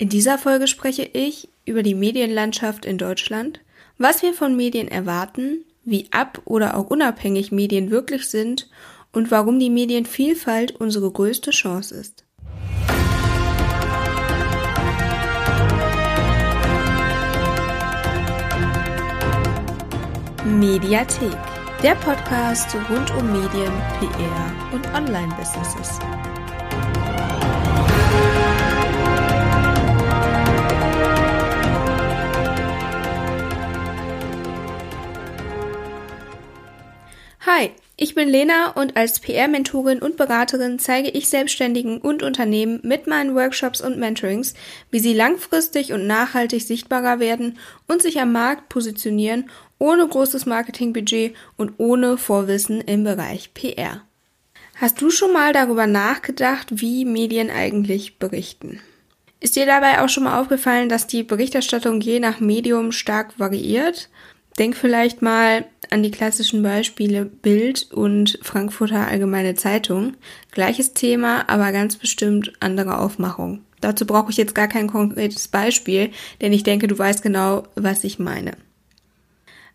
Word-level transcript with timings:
In 0.00 0.08
dieser 0.08 0.38
Folge 0.38 0.66
spreche 0.66 1.02
ich 1.02 1.50
über 1.66 1.82
die 1.82 1.94
Medienlandschaft 1.94 2.86
in 2.86 2.96
Deutschland, 2.96 3.60
was 3.98 4.22
wir 4.22 4.32
von 4.32 4.56
Medien 4.56 4.88
erwarten, 4.88 5.62
wie 5.84 6.08
ab- 6.10 6.40
oder 6.46 6.78
auch 6.78 6.86
unabhängig 6.86 7.52
Medien 7.52 7.90
wirklich 7.90 8.30
sind 8.30 8.70
und 9.12 9.30
warum 9.30 9.58
die 9.58 9.68
Medienvielfalt 9.68 10.74
unsere 10.74 11.10
größte 11.10 11.50
Chance 11.50 11.94
ist. 11.96 12.24
Mediathek, 20.46 21.36
der 21.82 21.94
Podcast 21.96 22.74
rund 22.88 23.10
um 23.18 23.26
Medien, 23.32 23.72
PR 23.98 24.72
und 24.72 24.86
Online-Businesses. 24.94 25.98
Hi, 37.52 37.72
ich 37.96 38.14
bin 38.14 38.28
Lena 38.28 38.70
und 38.76 38.96
als 38.96 39.18
PR-Mentorin 39.18 39.98
und 39.98 40.16
Beraterin 40.16 40.78
zeige 40.78 41.08
ich 41.08 41.28
Selbstständigen 41.28 41.98
und 41.98 42.22
Unternehmen 42.22 42.78
mit 42.84 43.08
meinen 43.08 43.34
Workshops 43.34 43.80
und 43.80 43.98
Mentorings, 43.98 44.54
wie 44.92 45.00
sie 45.00 45.14
langfristig 45.14 45.92
und 45.92 46.06
nachhaltig 46.06 46.62
sichtbarer 46.62 47.18
werden 47.18 47.58
und 47.88 48.02
sich 48.02 48.20
am 48.20 48.30
Markt 48.30 48.68
positionieren, 48.68 49.50
ohne 49.80 50.06
großes 50.06 50.46
Marketingbudget 50.46 51.34
und 51.56 51.72
ohne 51.78 52.18
Vorwissen 52.18 52.82
im 52.82 53.02
Bereich 53.02 53.52
PR. 53.52 54.02
Hast 54.76 55.02
du 55.02 55.10
schon 55.10 55.32
mal 55.32 55.52
darüber 55.52 55.88
nachgedacht, 55.88 56.68
wie 56.80 57.04
Medien 57.04 57.50
eigentlich 57.50 58.20
berichten? 58.20 58.80
Ist 59.40 59.56
dir 59.56 59.66
dabei 59.66 60.00
auch 60.00 60.08
schon 60.08 60.22
mal 60.22 60.40
aufgefallen, 60.40 60.88
dass 60.88 61.08
die 61.08 61.24
Berichterstattung 61.24 62.00
je 62.00 62.20
nach 62.20 62.38
Medium 62.38 62.92
stark 62.92 63.40
variiert? 63.40 64.08
Denk 64.58 64.76
vielleicht 64.76 65.22
mal 65.22 65.64
an 65.90 66.02
die 66.02 66.10
klassischen 66.10 66.62
Beispiele 66.62 67.24
Bild 67.24 67.90
und 67.92 68.38
Frankfurter 68.42 69.06
Allgemeine 69.06 69.54
Zeitung. 69.54 70.14
Gleiches 70.50 70.92
Thema, 70.92 71.48
aber 71.48 71.72
ganz 71.72 71.96
bestimmt 71.96 72.52
andere 72.60 72.98
Aufmachung. 72.98 73.64
Dazu 73.80 74.06
brauche 74.06 74.30
ich 74.30 74.36
jetzt 74.36 74.54
gar 74.54 74.68
kein 74.68 74.88
konkretes 74.88 75.48
Beispiel, 75.48 76.10
denn 76.40 76.52
ich 76.52 76.62
denke, 76.62 76.86
du 76.86 76.98
weißt 76.98 77.22
genau, 77.22 77.64
was 77.76 78.04
ich 78.04 78.18
meine. 78.18 78.52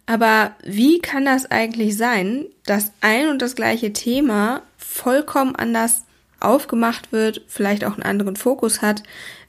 Aber 0.05 0.55
wie 0.63 0.99
kann 0.99 1.25
das 1.25 1.49
eigentlich 1.49 1.97
sein, 1.97 2.45
dass 2.65 2.91
ein 3.01 3.29
und 3.29 3.41
das 3.41 3.55
gleiche 3.55 3.91
Thema 3.91 4.61
vollkommen 4.77 5.55
anders 5.55 6.03
aufgemacht 6.39 7.11
wird, 7.11 7.41
vielleicht 7.47 7.83
auch 7.85 7.93
einen 7.93 8.03
anderen 8.03 8.35
Fokus 8.35 8.83
hat, 8.83 9.01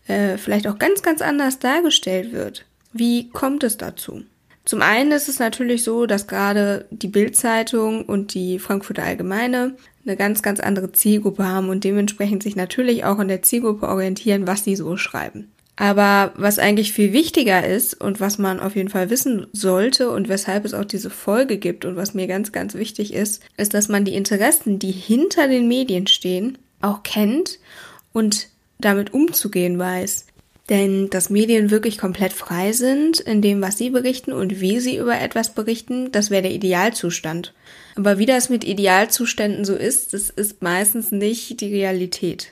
äh, 0.06 0.38
vielleicht 0.38 0.66
auch 0.66 0.78
ganz, 0.78 1.02
ganz 1.02 1.20
anders 1.20 1.58
dargestellt 1.58 2.32
wird? 2.32 2.64
Wie 2.92 3.28
kommt 3.28 3.64
es 3.64 3.76
dazu? 3.76 4.24
Zum 4.66 4.82
einen 4.82 5.12
ist 5.12 5.28
es 5.28 5.38
natürlich 5.38 5.84
so, 5.84 6.06
dass 6.06 6.26
gerade 6.26 6.86
die 6.90 7.06
Bildzeitung 7.06 8.04
und 8.04 8.34
die 8.34 8.58
Frankfurter 8.58 9.04
Allgemeine 9.04 9.76
eine 10.04 10.16
ganz, 10.16 10.42
ganz 10.42 10.58
andere 10.58 10.90
Zielgruppe 10.90 11.46
haben 11.46 11.68
und 11.68 11.84
dementsprechend 11.84 12.42
sich 12.42 12.56
natürlich 12.56 13.04
auch 13.04 13.18
an 13.18 13.28
der 13.28 13.42
Zielgruppe 13.42 13.88
orientieren, 13.88 14.48
was 14.48 14.64
sie 14.64 14.74
so 14.74 14.96
schreiben. 14.96 15.52
Aber 15.76 16.32
was 16.36 16.58
eigentlich 16.58 16.92
viel 16.92 17.12
wichtiger 17.12 17.64
ist 17.64 18.00
und 18.00 18.18
was 18.18 18.38
man 18.38 18.58
auf 18.58 18.74
jeden 18.74 18.88
Fall 18.88 19.08
wissen 19.08 19.46
sollte 19.52 20.10
und 20.10 20.28
weshalb 20.28 20.64
es 20.64 20.74
auch 20.74 20.84
diese 20.84 21.10
Folge 21.10 21.58
gibt 21.58 21.84
und 21.84 21.94
was 21.94 22.14
mir 22.14 22.26
ganz, 22.26 22.50
ganz 22.50 22.74
wichtig 22.74 23.14
ist, 23.14 23.42
ist, 23.56 23.72
dass 23.72 23.88
man 23.88 24.04
die 24.04 24.14
Interessen, 24.14 24.80
die 24.80 24.90
hinter 24.90 25.46
den 25.46 25.68
Medien 25.68 26.08
stehen, 26.08 26.58
auch 26.80 27.04
kennt 27.04 27.60
und 28.12 28.48
damit 28.78 29.14
umzugehen 29.14 29.78
weiß. 29.78 30.25
Denn 30.68 31.10
dass 31.10 31.30
Medien 31.30 31.70
wirklich 31.70 31.96
komplett 31.96 32.32
frei 32.32 32.72
sind 32.72 33.20
in 33.20 33.40
dem, 33.40 33.62
was 33.62 33.78
sie 33.78 33.90
berichten 33.90 34.32
und 34.32 34.60
wie 34.60 34.80
sie 34.80 34.96
über 34.96 35.20
etwas 35.20 35.54
berichten, 35.54 36.10
das 36.10 36.30
wäre 36.30 36.42
der 36.42 36.50
Idealzustand. 36.52 37.54
Aber 37.94 38.18
wie 38.18 38.26
das 38.26 38.48
mit 38.48 38.64
Idealzuständen 38.64 39.64
so 39.64 39.74
ist, 39.74 40.12
das 40.12 40.28
ist 40.28 40.62
meistens 40.62 41.12
nicht 41.12 41.60
die 41.60 41.72
Realität. 41.72 42.50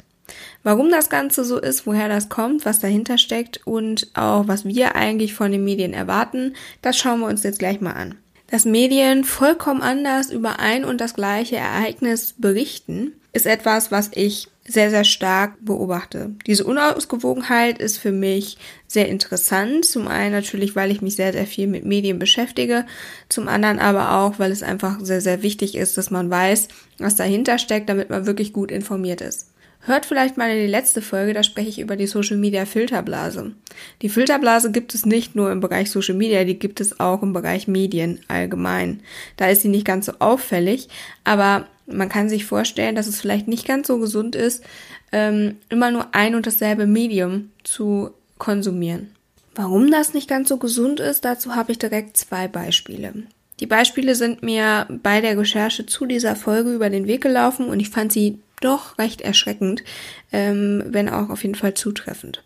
Warum 0.62 0.91
das 0.91 1.11
Ganze 1.11 1.44
so 1.44 1.59
ist, 1.59 1.87
woher 1.87 2.09
das 2.09 2.28
kommt, 2.28 2.65
was 2.65 2.78
dahinter 2.78 3.19
steckt 3.19 3.61
und 3.66 4.09
auch 4.15 4.49
was 4.49 4.65
wir 4.65 4.94
eigentlich 4.94 5.34
von 5.34 5.50
den 5.50 5.65
Medien 5.65 5.93
erwarten, 5.93 6.55
das 6.83 6.97
schauen 6.97 7.21
wir 7.21 7.27
uns 7.27 7.43
jetzt 7.43 7.59
gleich 7.59 7.81
mal 7.81 7.93
an. 7.93 8.15
Dass 8.47 8.65
Medien 8.65 9.25
vollkommen 9.25 9.83
anders 9.83 10.31
über 10.31 10.61
ein 10.61 10.84
und 10.84 11.00
das 11.00 11.15
gleiche 11.15 11.56
Ereignis 11.56 12.34
berichten, 12.38 13.12
ist 13.33 13.47
etwas, 13.47 13.91
was 13.91 14.11
ich 14.15 14.49
sehr, 14.66 14.91
sehr 14.91 15.04
stark 15.04 15.56
beobachte. 15.60 16.30
Diese 16.47 16.64
Unausgewogenheit 16.64 17.78
ist 17.78 17.98
für 17.98 18.12
mich 18.12 18.56
sehr 18.86 19.08
interessant. 19.08 19.84
Zum 19.84 20.08
einen 20.08 20.32
natürlich, 20.32 20.75
weil 20.75 20.91
ich 20.91 21.02
mich 21.02 21.16
sehr, 21.16 21.32
sehr 21.32 21.47
viel 21.47 21.66
mit 21.66 21.84
Medien 21.84 22.19
beschäftige. 22.19 22.86
Zum 23.28 23.48
anderen 23.48 23.78
aber 23.78 24.19
auch, 24.19 24.38
weil 24.38 24.52
es 24.52 24.62
einfach 24.62 25.00
sehr, 25.00 25.20
sehr 25.20 25.42
wichtig 25.42 25.75
ist, 25.75 25.98
dass 25.98 26.10
man 26.10 26.30
weiß, 26.30 26.69
was 26.98 27.16
dahinter 27.16 27.58
steckt, 27.58 27.88
damit 27.88 28.08
man 28.08 28.26
wirklich 28.26 28.52
gut 28.52 28.70
informiert 28.70 29.20
ist. 29.20 29.50
Hört 29.86 30.06
vielleicht 30.06 30.38
mal 30.38 30.50
in 30.50 30.62
die 30.62 30.70
letzte 30.70 31.02
Folge, 31.02 31.34
da 31.34 31.42
spreche 31.42 31.69
ich 31.69 31.78
über 31.78 31.96
die 31.96 32.06
Social 32.06 32.38
Media 32.38 32.64
Filterblase. 32.64 33.52
Die 34.00 34.08
Filterblase 34.08 34.72
gibt 34.72 34.94
es 34.94 35.04
nicht 35.04 35.36
nur 35.36 35.52
im 35.52 35.60
Bereich 35.60 35.91
Social 35.91 36.14
Media, 36.14 36.44
die 36.44 36.58
gibt 36.58 36.81
es 36.81 37.00
auch 37.00 37.22
im 37.22 37.34
Bereich 37.34 37.69
Medien 37.69 38.20
allgemein. 38.28 39.02
Da 39.36 39.50
ist 39.50 39.60
sie 39.60 39.69
nicht 39.69 39.86
ganz 39.86 40.06
so 40.06 40.12
auffällig, 40.20 40.88
aber 41.22 41.66
man 41.87 42.09
kann 42.09 42.28
sich 42.28 42.45
vorstellen, 42.45 42.95
dass 42.95 43.06
es 43.06 43.21
vielleicht 43.21 43.49
nicht 43.49 43.67
ganz 43.67 43.87
so 43.87 43.99
gesund 43.99 44.37
ist, 44.37 44.65
ähm, 45.12 45.56
immer 45.69 45.91
nur 45.91 46.15
ein 46.15 46.34
und 46.34 46.47
dasselbe 46.47 46.87
Medium 46.87 47.50
zu 47.62 48.11
konsumieren. 48.39 49.15
Warum 49.55 49.91
das 49.91 50.15
nicht 50.15 50.28
ganz 50.28 50.49
so 50.49 50.56
gesund 50.56 50.99
ist, 50.99 51.25
dazu 51.25 51.55
habe 51.55 51.73
ich 51.73 51.78
direkt 51.78 52.17
zwei 52.17 52.49
Beispiele. 52.49 53.15
Die 53.61 53.67
Beispiele 53.67 54.17
sind 54.17 54.43
mir 54.43 54.89
bei 55.03 55.21
der 55.21 55.39
Recherche 55.39 55.87
zu 55.87 56.06
dieser 56.06 56.34
Folge 56.34 56.75
über 56.75 56.91
den 56.91 57.06
Weg 57.06 57.23
gelaufen 57.23 57.69
und 57.69 57.78
ich 57.78 57.91
fand 57.91 58.12
sie 58.12 58.41
doch 58.61 58.99
recht 58.99 59.21
erschreckend, 59.21 59.84
ähm, 60.33 60.83
wenn 60.87 61.09
auch 61.09 61.31
auf 61.31 61.43
jeden 61.43 61.55
Fall 61.55 61.75
zutreffend. 61.75 62.43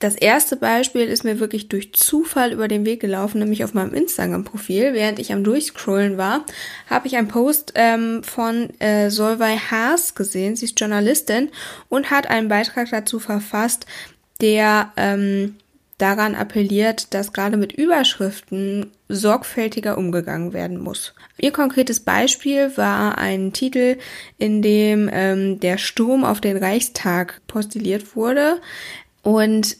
Das 0.00 0.14
erste 0.14 0.56
Beispiel 0.56 1.02
ist 1.02 1.24
mir 1.24 1.40
wirklich 1.40 1.68
durch 1.68 1.92
Zufall 1.92 2.52
über 2.52 2.68
den 2.68 2.86
Weg 2.86 3.00
gelaufen, 3.00 3.38
nämlich 3.38 3.64
auf 3.64 3.74
meinem 3.74 3.92
Instagram-Profil. 3.92 4.94
Während 4.94 5.18
ich 5.18 5.30
am 5.30 5.44
Durchscrollen 5.44 6.16
war, 6.16 6.46
habe 6.88 7.06
ich 7.06 7.16
einen 7.16 7.28
Post 7.28 7.74
ähm, 7.74 8.22
von 8.24 8.70
äh, 8.80 9.10
Solvay 9.10 9.58
Haas 9.58 10.14
gesehen. 10.14 10.56
Sie 10.56 10.64
ist 10.64 10.80
Journalistin 10.80 11.50
und 11.90 12.10
hat 12.10 12.30
einen 12.30 12.48
Beitrag 12.48 12.88
dazu 12.90 13.18
verfasst, 13.18 13.84
der 14.40 14.90
ähm, 14.96 15.56
daran 15.98 16.34
appelliert, 16.34 17.12
dass 17.12 17.34
gerade 17.34 17.58
mit 17.58 17.72
Überschriften 17.72 18.90
sorgfältiger 19.10 19.98
umgegangen 19.98 20.54
werden 20.54 20.78
muss. 20.78 21.12
Ihr 21.36 21.52
konkretes 21.52 22.00
Beispiel 22.00 22.74
war 22.78 23.18
ein 23.18 23.52
Titel, 23.52 23.98
in 24.38 24.62
dem 24.62 25.10
ähm, 25.12 25.60
der 25.60 25.76
Sturm 25.76 26.24
auf 26.24 26.40
den 26.40 26.56
Reichstag 26.56 27.42
postuliert 27.46 28.16
wurde. 28.16 28.62
Und 29.22 29.76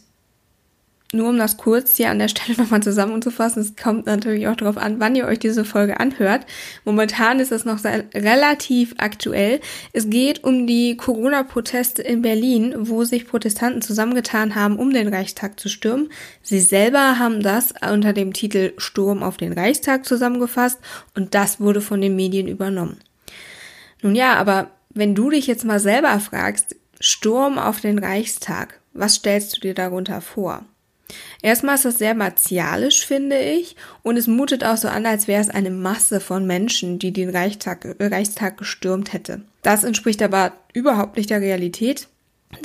nur 1.13 1.29
um 1.29 1.37
das 1.37 1.57
kurz 1.57 1.97
hier 1.97 2.09
an 2.09 2.19
der 2.19 2.29
Stelle 2.29 2.57
nochmal 2.61 2.81
zusammenzufassen, 2.81 3.61
es 3.61 3.75
kommt 3.75 4.05
natürlich 4.05 4.47
auch 4.47 4.55
darauf 4.55 4.77
an, 4.77 4.99
wann 4.99 5.15
ihr 5.15 5.25
euch 5.25 5.39
diese 5.39 5.65
Folge 5.65 5.99
anhört. 5.99 6.45
Momentan 6.85 7.39
ist 7.39 7.51
es 7.51 7.65
noch 7.65 7.83
relativ 7.83 8.95
aktuell. 8.97 9.59
Es 9.93 10.09
geht 10.09 10.43
um 10.43 10.67
die 10.67 10.95
Corona-Proteste 10.97 12.01
in 12.01 12.21
Berlin, 12.21 12.73
wo 12.77 13.03
sich 13.03 13.27
Protestanten 13.27 13.81
zusammengetan 13.81 14.55
haben, 14.55 14.77
um 14.77 14.91
den 14.91 15.13
Reichstag 15.13 15.59
zu 15.59 15.69
stürmen. 15.69 16.09
Sie 16.41 16.59
selber 16.59 17.19
haben 17.19 17.41
das 17.41 17.73
unter 17.81 18.13
dem 18.13 18.33
Titel 18.33 18.73
Sturm 18.77 19.23
auf 19.23 19.37
den 19.37 19.53
Reichstag 19.53 20.05
zusammengefasst 20.05 20.79
und 21.15 21.35
das 21.35 21.59
wurde 21.59 21.81
von 21.81 22.01
den 22.01 22.15
Medien 22.15 22.47
übernommen. 22.47 22.97
Nun 24.01 24.15
ja, 24.15 24.35
aber 24.35 24.71
wenn 24.89 25.15
du 25.15 25.29
dich 25.29 25.47
jetzt 25.47 25.65
mal 25.65 25.79
selber 25.79 26.19
fragst, 26.19 26.75
Sturm 26.99 27.57
auf 27.57 27.81
den 27.81 27.99
Reichstag, 27.99 28.79
was 28.93 29.15
stellst 29.15 29.55
du 29.55 29.61
dir 29.61 29.73
darunter 29.73 30.21
vor? 30.21 30.65
Erstmal 31.41 31.75
ist 31.75 31.85
das 31.85 31.97
sehr 31.97 32.13
martialisch, 32.13 33.05
finde 33.05 33.39
ich, 33.39 33.75
und 34.03 34.17
es 34.17 34.27
mutet 34.27 34.63
auch 34.63 34.77
so 34.77 34.87
an, 34.87 35.05
als 35.05 35.27
wäre 35.27 35.41
es 35.41 35.49
eine 35.49 35.71
Masse 35.71 36.19
von 36.19 36.45
Menschen, 36.45 36.99
die 36.99 37.11
den 37.11 37.29
Reichstag, 37.29 37.95
Reichstag 37.99 38.57
gestürmt 38.57 39.13
hätte. 39.13 39.41
Das 39.61 39.83
entspricht 39.83 40.21
aber 40.21 40.53
überhaupt 40.73 41.17
nicht 41.17 41.29
der 41.29 41.41
Realität, 41.41 42.07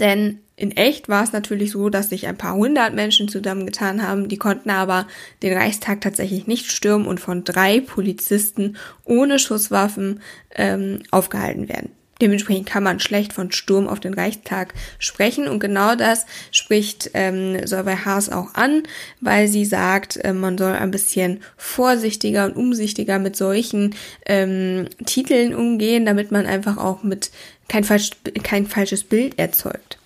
denn 0.01 0.41
in 0.57 0.71
echt 0.71 1.11
war 1.11 1.23
es 1.23 1.33
natürlich 1.33 1.73
so, 1.73 1.91
dass 1.91 2.09
sich 2.09 2.27
ein 2.27 2.39
paar 2.39 2.55
hundert 2.55 2.95
Menschen 2.95 3.29
zusammengetan 3.29 4.03
haben, 4.03 4.29
die 4.29 4.39
konnten 4.39 4.71
aber 4.71 5.07
den 5.43 5.57
Reichstag 5.57 6.01
tatsächlich 6.01 6.47
nicht 6.47 6.71
stürmen 6.73 7.07
und 7.07 7.21
von 7.21 7.45
drei 7.45 7.81
Polizisten 7.81 8.79
ohne 9.05 9.39
Schusswaffen 9.39 10.21
ähm, 10.55 11.01
aufgehalten 11.11 11.69
werden. 11.69 11.91
Dementsprechend 12.21 12.67
kann 12.67 12.83
man 12.83 12.99
schlecht 12.99 13.35
von 13.35 13.53
Sturm 13.53 13.89
auf 13.89 14.01
den 14.01 14.15
Reichstag 14.15 14.73
sprechen 14.99 15.49
und 15.49 15.61
genau 15.61 15.95
das 15.97 16.25
spricht 16.51 17.11
ähm, 17.13 17.67
Solveig 17.67 18.07
Haas 18.07 18.31
auch 18.31 18.55
an, 18.55 18.85
weil 19.21 19.49
sie 19.49 19.67
sagt, 19.67 20.17
äh, 20.25 20.33
man 20.33 20.57
soll 20.57 20.73
ein 20.73 20.91
bisschen 20.91 21.41
vorsichtiger 21.59 22.47
und 22.47 22.57
umsichtiger 22.57 23.19
mit 23.19 23.37
solchen 23.37 23.95
ähm, 24.25 24.89
Titeln 25.05 25.55
umgehen, 25.55 26.07
damit 26.07 26.31
man 26.31 26.47
einfach 26.47 26.79
auch 26.79 27.03
mit 27.03 27.31
kein, 27.69 27.85
falsch, 27.85 28.11
kein 28.43 28.67
falsches 28.67 29.05
Bild 29.05 29.39
erzeugt. 29.39 29.99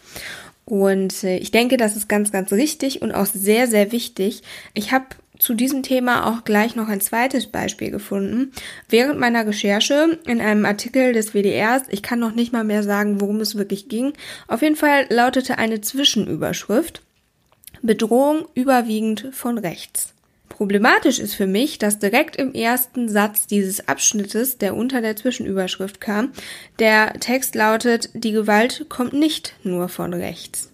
Und 0.65 1.23
äh, 1.23 1.37
ich 1.39 1.53
denke, 1.53 1.77
das 1.77 1.97
ist 1.97 2.09
ganz, 2.09 2.33
ganz 2.33 2.53
richtig 2.53 3.03
und 3.03 3.13
auch 3.13 3.27
sehr, 3.27 3.69
sehr 3.69 3.93
wichtig. 3.93 4.43
Ich 4.75 4.93
habe 4.93 5.07
zu 5.41 5.55
diesem 5.55 5.83
Thema 5.83 6.29
auch 6.29 6.45
gleich 6.45 6.77
noch 6.77 6.89
ein 6.89 7.01
zweites 7.01 7.49
Beispiel 7.49 7.91
gefunden. 7.91 8.53
Während 8.89 9.19
meiner 9.19 9.47
Recherche 9.47 10.19
in 10.27 10.41
einem 10.41 10.65
Artikel 10.65 11.13
des 11.13 11.33
WDRs, 11.33 11.85
ich 11.89 12.03
kann 12.03 12.21
noch 12.21 12.35
nicht 12.35 12.53
mal 12.53 12.63
mehr 12.63 12.85
sagen, 12.85 13.21
worum 13.21 13.41
es 13.41 13.57
wirklich 13.57 13.89
ging, 13.89 14.13
auf 14.47 14.63
jeden 14.63 14.77
Fall 14.77 15.07
lautete 15.09 15.59
eine 15.59 15.81
Zwischenüberschrift 15.81 17.03
Bedrohung 17.83 18.47
überwiegend 18.55 19.29
von 19.33 19.57
rechts. 19.57 20.13
Problematisch 20.51 21.19
ist 21.19 21.35
für 21.35 21.47
mich, 21.47 21.79
dass 21.79 21.99
direkt 21.99 22.37
im 22.37 22.53
ersten 22.53 23.09
Satz 23.09 23.47
dieses 23.47 23.89
Abschnittes, 23.89 24.59
der 24.59 24.77
unter 24.77 25.01
der 25.01 25.17
Zwischenüberschrift 25.17 26.03
kam, 26.03 26.33
der 26.79 27.15
Text 27.15 27.55
lautet, 27.55 28.11
die 28.13 28.33
Gewalt 28.33 28.85
kommt 28.91 29.15
nicht 29.15 29.55
nur 29.63 29.89
von 29.89 30.13
rechts. 30.13 30.70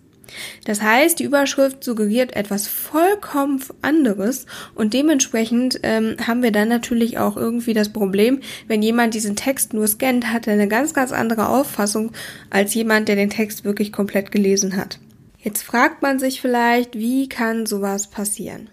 Das 0.64 0.82
heißt, 0.82 1.18
die 1.18 1.24
Überschrift 1.24 1.84
suggeriert 1.84 2.34
etwas 2.36 2.66
vollkommen 2.68 3.62
anderes 3.82 4.46
und 4.74 4.94
dementsprechend 4.94 5.80
ähm, 5.82 6.16
haben 6.26 6.42
wir 6.42 6.52
dann 6.52 6.68
natürlich 6.68 7.18
auch 7.18 7.36
irgendwie 7.36 7.74
das 7.74 7.92
Problem, 7.92 8.40
wenn 8.66 8.82
jemand 8.82 9.14
diesen 9.14 9.36
Text 9.36 9.72
nur 9.72 9.86
scannt, 9.86 10.32
hat 10.32 10.46
er 10.46 10.54
eine 10.54 10.68
ganz, 10.68 10.94
ganz 10.94 11.12
andere 11.12 11.48
Auffassung 11.48 12.12
als 12.50 12.74
jemand, 12.74 13.08
der 13.08 13.16
den 13.16 13.30
Text 13.30 13.64
wirklich 13.64 13.92
komplett 13.92 14.32
gelesen 14.32 14.76
hat. 14.76 14.98
Jetzt 15.38 15.62
fragt 15.62 16.02
man 16.02 16.18
sich 16.18 16.40
vielleicht, 16.40 16.96
wie 16.96 17.28
kann 17.28 17.66
sowas 17.66 18.08
passieren? 18.08 18.68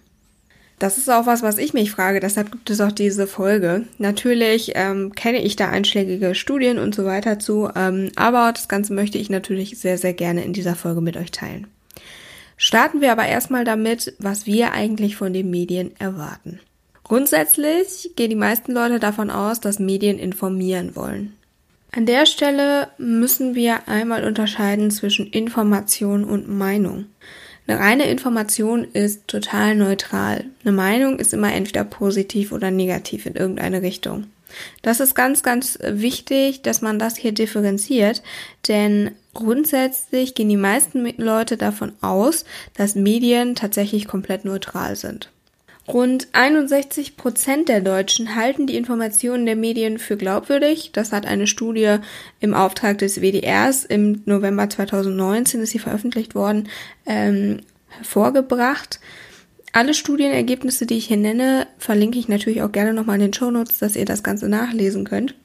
Das 0.83 0.97
ist 0.97 1.09
auch 1.09 1.25
was, 1.25 1.41
was 1.44 1.59
ich 1.59 1.74
mich 1.74 1.91
frage. 1.91 2.19
Deshalb 2.19 2.51
gibt 2.51 2.69
es 2.69 2.81
auch 2.81 2.91
diese 2.91 3.25
Folge. 3.25 3.85
Natürlich 4.00 4.74
ähm, 4.75 5.15
kenne 5.15 5.41
ich 5.41 5.56
da 5.56 5.69
einschlägige 5.69 6.35
Studien 6.35 6.77
und 6.77 6.94
so 6.94 7.06
weiter 7.06 7.39
zu, 7.39 7.69
ähm, 7.74 8.12
aber 8.18 8.51
das 8.53 8.68
Ganze 8.68 8.94
möchte 8.94 9.18
ich 9.18 9.30
natürlich 9.30 9.80
sehr, 9.80 9.97
sehr 9.97 10.12
gerne 10.12 10.44
in 10.44 10.51
dieser 10.51 10.75
Folge 10.75 11.00
mit 11.00 11.15
euch 11.15 11.31
teilen. 11.31 11.68
Starten 12.57 13.00
wir 13.00 13.13
aber 13.13 13.25
erstmal 13.25 13.63
damit, 13.63 14.13
was 14.19 14.45
wir 14.45 14.74
eigentlich 14.74 15.15
von 15.15 15.31
den 15.31 15.50
Medien 15.50 15.94
erwarten. 16.00 16.59
Grundsätzlich 17.06 18.12
gehen 18.18 18.31
die 18.31 18.36
meisten 18.36 18.74
Leute 18.74 19.00
davon 19.00 19.29
aus, 19.29 19.62
dass 19.62 19.79
Medien 19.79 20.19
informieren 20.19 20.97
wollen. 20.97 21.31
An 21.94 22.06
der 22.06 22.25
Stelle 22.25 22.89
müssen 22.97 23.56
wir 23.56 23.88
einmal 23.88 24.25
unterscheiden 24.25 24.91
zwischen 24.91 25.27
Information 25.27 26.25
und 26.25 26.50
Meinung. 26.50 27.06
Eine 27.65 27.80
reine 27.80 28.06
Information 28.10 28.83
ist 28.83 29.27
total 29.27 29.75
neutral. 29.75 30.45
Eine 30.63 30.74
Meinung 30.74 31.19
ist 31.19 31.33
immer 31.33 31.54
entweder 31.54 31.86
positiv 31.86 32.51
oder 32.51 32.71
negativ 32.71 33.25
in 33.25 33.36
irgendeine 33.36 33.81
Richtung. 33.81 34.25
Das 34.81 35.00
ist 35.00 35.15
ganz, 35.15 35.44
ganz 35.44 35.80
wichtig, 35.81 36.62
dass 36.62 36.81
man 36.81 37.00
das 37.00 37.18
hier 37.18 37.31
differenziert, 37.31 38.21
denn 38.68 39.12
grundsätzlich 39.33 40.36
gehen 40.36 40.50
die 40.50 40.57
meisten 40.57 41.12
Leute 41.18 41.57
davon 41.57 41.94
aus, 42.01 42.45
dass 42.75 42.95
Medien 42.95 43.56
tatsächlich 43.56 44.07
komplett 44.07 44.45
neutral 44.45 44.95
sind. 44.95 45.32
Rund 45.88 46.30
61 46.31 47.18
Prozent 47.18 47.68
der 47.68 47.81
Deutschen 47.81 48.35
halten 48.35 48.68
die 48.68 48.77
Informationen 48.77 49.45
der 49.45 49.57
Medien 49.57 50.00
für 50.00 50.15
glaubwürdig. 50.15 50.91
Das 50.94 51.12
hat 51.12 51.25
eine 51.25 51.45
Studie 51.45 51.97
im 52.39 52.53
Auftrag 52.53 53.00
des 53.00 53.19
WDRs 53.19 53.83
im 53.83 54.21
November 54.25 54.69
2019, 54.69 55.62
ist 55.62 55.71
sie 55.71 55.80
veröffentlicht 55.80 56.35
worden, 56.35 56.69
ähm, 57.06 57.59
hervorgebracht. 57.89 59.01
Alle 59.74 59.94
Studienergebnisse, 59.94 60.85
die 60.85 60.97
ich 60.97 61.07
hier 61.07 61.18
nenne, 61.18 61.68
verlinke 61.80 62.18
ich 62.18 62.29
natürlich 62.29 62.62
auch 62.62 62.71
gerne 62.71 62.94
nochmal 62.94 63.15
in 63.15 63.24
den 63.24 63.33
Shownotes, 63.33 63.79
dass 63.79 63.97
ihr 63.97 64.06
das 64.06 64.24
Ganze 64.24 64.47
nachlesen 64.47 65.03
könnt. 65.03 65.36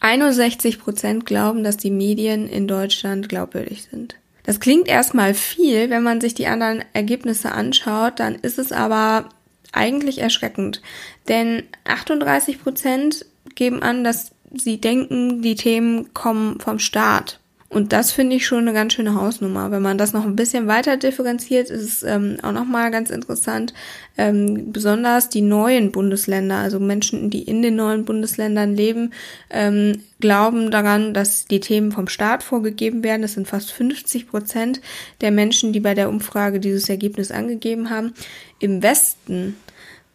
61 0.00 0.78
Prozent 0.78 1.24
glauben, 1.24 1.64
dass 1.64 1.78
die 1.78 1.90
Medien 1.90 2.46
in 2.48 2.68
Deutschland 2.68 3.30
glaubwürdig 3.30 3.84
sind. 3.90 4.16
Das 4.46 4.60
klingt 4.60 4.86
erstmal 4.86 5.34
viel, 5.34 5.90
wenn 5.90 6.04
man 6.04 6.20
sich 6.20 6.32
die 6.34 6.46
anderen 6.46 6.84
Ergebnisse 6.92 7.52
anschaut, 7.52 8.20
dann 8.20 8.36
ist 8.36 8.58
es 8.58 8.70
aber 8.70 9.28
eigentlich 9.72 10.18
erschreckend. 10.18 10.80
Denn 11.28 11.64
38 11.84 12.62
Prozent 12.62 13.26
geben 13.56 13.82
an, 13.82 14.04
dass 14.04 14.30
sie 14.54 14.80
denken, 14.80 15.42
die 15.42 15.56
Themen 15.56 16.14
kommen 16.14 16.60
vom 16.60 16.78
Staat. 16.78 17.40
Und 17.68 17.92
das 17.92 18.12
finde 18.12 18.36
ich 18.36 18.46
schon 18.46 18.60
eine 18.60 18.72
ganz 18.72 18.92
schöne 18.92 19.14
Hausnummer. 19.14 19.70
Wenn 19.70 19.82
man 19.82 19.98
das 19.98 20.12
noch 20.12 20.24
ein 20.24 20.36
bisschen 20.36 20.68
weiter 20.68 20.96
differenziert, 20.96 21.68
ist 21.68 21.82
es 21.82 22.02
ähm, 22.04 22.36
auch 22.42 22.52
nochmal 22.52 22.90
ganz 22.92 23.10
interessant. 23.10 23.74
Ähm, 24.16 24.72
besonders 24.72 25.28
die 25.28 25.40
neuen 25.40 25.90
Bundesländer, 25.90 26.56
also 26.56 26.78
Menschen, 26.78 27.28
die 27.28 27.42
in 27.42 27.62
den 27.62 27.74
neuen 27.74 28.04
Bundesländern 28.04 28.74
leben, 28.74 29.12
ähm, 29.50 30.00
glauben 30.20 30.70
daran, 30.70 31.12
dass 31.12 31.46
die 31.46 31.60
Themen 31.60 31.90
vom 31.90 32.08
Staat 32.08 32.44
vorgegeben 32.44 33.02
werden. 33.02 33.22
Das 33.22 33.34
sind 33.34 33.48
fast 33.48 33.72
50 33.72 34.28
Prozent 34.28 34.80
der 35.20 35.32
Menschen, 35.32 35.72
die 35.72 35.80
bei 35.80 35.94
der 35.94 36.08
Umfrage 36.08 36.60
dieses 36.60 36.88
Ergebnis 36.88 37.32
angegeben 37.32 37.90
haben. 37.90 38.14
Im 38.60 38.82
Westen 38.82 39.56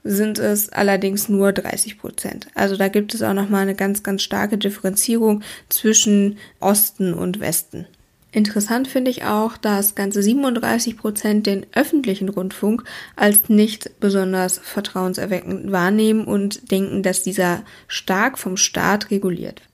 sind 0.04 0.40
es 0.40 0.70
allerdings 0.70 1.30
nur 1.30 1.52
30 1.52 2.00
Prozent. 2.00 2.48
Also 2.56 2.76
da 2.76 2.88
gibt 2.88 3.14
es 3.14 3.22
auch 3.22 3.34
nochmal 3.34 3.64
eine 3.64 3.76
ganz, 3.76 4.04
ganz 4.04 4.22
starke 4.22 4.58
Differenzierung 4.58 5.44
zwischen 5.70 6.38
Osten 6.60 7.14
und 7.14 7.40
Westen. 7.40 7.86
Interessant 8.34 8.88
finde 8.88 9.12
ich 9.12 9.26
auch, 9.26 9.58
dass 9.58 9.94
ganze 9.94 10.24
37 10.24 10.98
Prozent 10.98 11.48
den 11.48 11.66
öffentlichen 11.74 12.30
Rundfunk 12.30 12.84
als 13.18 13.50
nicht 13.50 14.00
besonders 14.00 14.58
vertrauenserweckend 14.58 15.72
wahrnehmen 15.72 16.24
und 16.24 16.72
denken, 16.72 17.04
dass 17.04 17.24
dieser 17.24 17.64
stark 17.88 18.40
vom 18.40 18.56
Staat 18.56 19.12
reguliert 19.12 19.62
wird. 19.62 19.71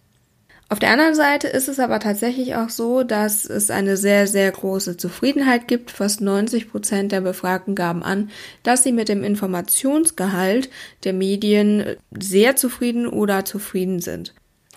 Auf 0.69 0.79
der 0.79 0.91
anderen 0.91 1.15
Seite 1.15 1.47
ist 1.47 1.69
es 1.69 1.79
aber 1.79 1.99
tatsächlich 1.99 2.55
auch 2.55 2.69
so, 2.69 3.03
dass 3.03 3.45
es 3.45 3.71
eine 3.71 3.95
sehr, 3.95 4.27
sehr 4.27 4.51
große 4.51 4.97
Zufriedenheit 4.97 5.69
gibt. 5.69 5.91
Fast 5.91 6.19
90 6.19 6.69
Prozent 6.69 7.13
der 7.13 7.21
Befragten 7.21 7.73
gaben 7.73 8.03
an, 8.03 8.29
dass 8.63 8.83
sie 8.83 8.91
mit 8.91 9.07
dem 9.07 9.23
Informationsgehalt 9.23 10.69
der 11.05 11.13
Medien 11.13 11.95
sehr 12.11 12.57
zufrieden 12.57 13.07
oder 13.07 13.45
zufrieden 13.45 14.01
sind. 14.01 14.33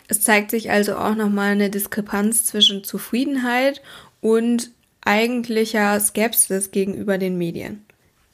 Es 0.06 0.20
zeigt 0.22 0.52
sich 0.52 0.70
also 0.70 0.94
auch 0.94 1.16
nochmal 1.16 1.52
eine 1.52 1.70
Diskrepanz 1.70 2.44
zwischen 2.44 2.84
Zufriedenheit 2.84 3.82
und 4.20 4.70
eigentlicher 5.04 5.98
Skepsis 5.98 6.70
gegenüber 6.70 7.18
den 7.18 7.36
Medien. 7.36 7.84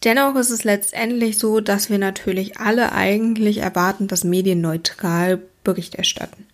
Dennoch 0.04 0.36
ist 0.36 0.50
es 0.50 0.64
letztendlich 0.64 1.38
so, 1.38 1.60
dass 1.60 1.88
wir 1.88 1.98
natürlich 1.98 2.58
alle 2.58 2.92
eigentlich 2.92 3.58
erwarten, 3.58 4.08
dass 4.08 4.24
Medien 4.24 4.60
neutral 4.60 5.40
Bericht 5.64 5.94
erstatten. 5.94 6.46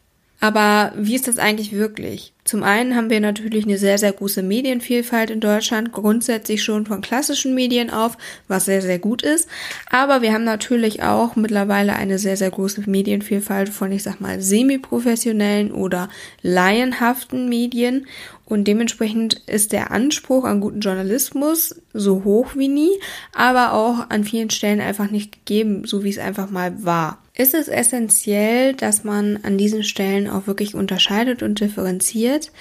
Aber 0.43 0.93
wie 0.97 1.15
ist 1.15 1.29
das 1.29 1.39
eigentlich 1.39 1.71
wirklich? 1.71 2.33
Zum 2.45 2.65
einen 2.65 2.97
haben 2.97 3.11
wir 3.11 3.21
natürlich 3.21 3.65
eine 3.65 3.79
sehr, 3.79 3.97
sehr 3.97 4.13
große 4.13 4.43
Medienvielfalt 4.43 5.31
in 5.31 5.39
Deutschland, 5.39 5.93
grundsätzlich 5.93 6.65
schon 6.65 6.85
von 6.85 7.01
klassischen 7.01 7.55
Medien 7.55 7.91
auf, 7.91 8.19
was 8.49 8.65
sehr, 8.65 8.83
sehr 8.83 8.99
gut 8.99 9.23
ist. 9.23 9.49
Aber 9.89 10.21
wir 10.21 10.33
haben 10.33 10.43
natürlich 10.43 11.05
auch 11.05 11.37
mittlerweile 11.37 11.95
eine 11.95 12.19
sehr, 12.19 12.37
sehr 12.37 12.51
große 12.51 12.91
Medienvielfalt 12.91 13.69
von, 13.69 13.93
ich 13.93 14.03
sag 14.03 14.21
mal, 14.21 14.43
semi-professionellen 14.43 15.71
oder 15.71 16.09
laienhaften 16.43 17.49
Medien. 17.49 18.09
Und 18.45 18.65
dementsprechend 18.65 19.35
ist 19.47 19.71
der 19.71 19.93
Anspruch 19.93 20.43
an 20.43 20.61
guten 20.61 20.81
Journalismus 20.81 21.77
so 21.93 22.25
hoch 22.25 22.57
wie 22.57 22.67
nie, 22.67 22.91
aber 23.33 23.75
auch 23.75 24.11
an 24.11 24.25
vielen 24.25 24.51
Stellen 24.51 24.81
einfach 24.81 25.09
nicht 25.09 25.47
gegeben, 25.47 25.85
so 25.87 26.03
wie 26.03 26.11
es 26.11 26.19
einfach 26.19 26.51
mal 26.51 26.85
war 26.85 27.22
ist 27.35 27.55
es 27.55 27.69
essentiell, 27.69 28.75
dass 28.75 29.05
man 29.05 29.39
an 29.43 29.57
diesen 29.57 29.85
Stellen 29.85 30.29
auch 30.29 30.47
wirklich 30.47 30.75
unterscheidet 30.75 31.43
und 31.43 31.61
differenziert. 31.61 32.53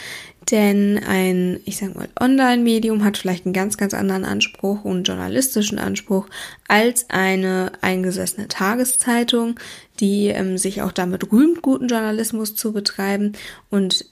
Denn 0.49 0.99
ein, 1.05 1.59
ich 1.65 1.77
sag 1.77 1.93
mal, 1.93 2.07
Online-Medium 2.19 3.03
hat 3.03 3.17
vielleicht 3.17 3.45
einen 3.45 3.53
ganz, 3.53 3.77
ganz 3.77 3.93
anderen 3.93 4.25
Anspruch 4.25 4.85
und 4.85 5.03
journalistischen 5.03 5.77
Anspruch 5.77 6.27
als 6.67 7.09
eine 7.09 7.73
eingesessene 7.81 8.47
Tageszeitung, 8.47 9.59
die 9.99 10.27
ähm, 10.27 10.57
sich 10.57 10.81
auch 10.81 10.93
damit 10.93 11.31
rühmt, 11.31 11.61
guten 11.61 11.87
Journalismus 11.87 12.55
zu 12.55 12.71
betreiben 12.71 13.33
und 13.69 14.05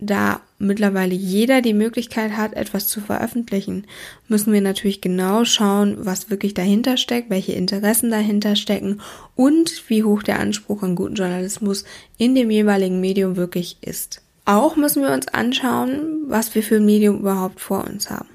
da 0.00 0.40
mittlerweile 0.58 1.14
jeder 1.14 1.62
die 1.62 1.74
Möglichkeit 1.74 2.36
hat, 2.36 2.54
etwas 2.54 2.88
zu 2.88 3.00
veröffentlichen, 3.00 3.86
müssen 4.28 4.52
wir 4.52 4.60
natürlich 4.60 5.00
genau 5.00 5.44
schauen, 5.44 5.96
was 6.00 6.30
wirklich 6.30 6.54
dahinter 6.54 6.96
steckt, 6.96 7.30
welche 7.30 7.52
Interessen 7.52 8.10
dahinter 8.10 8.56
stecken 8.56 9.00
und 9.36 9.84
wie 9.88 10.04
hoch 10.04 10.22
der 10.22 10.40
Anspruch 10.40 10.82
an 10.82 10.96
guten 10.96 11.14
Journalismus 11.14 11.84
in 12.18 12.34
dem 12.34 12.50
jeweiligen 12.50 13.00
Medium 13.00 13.36
wirklich 13.36 13.78
ist. 13.80 14.22
Auch 14.44 14.76
müssen 14.76 15.02
wir 15.02 15.12
uns 15.12 15.28
anschauen, 15.28 16.24
was 16.26 16.54
wir 16.54 16.62
für 16.62 16.76
ein 16.76 16.86
Medium 16.86 17.20
überhaupt 17.20 17.60
vor 17.60 17.84
uns 17.84 18.10
haben. 18.10 18.28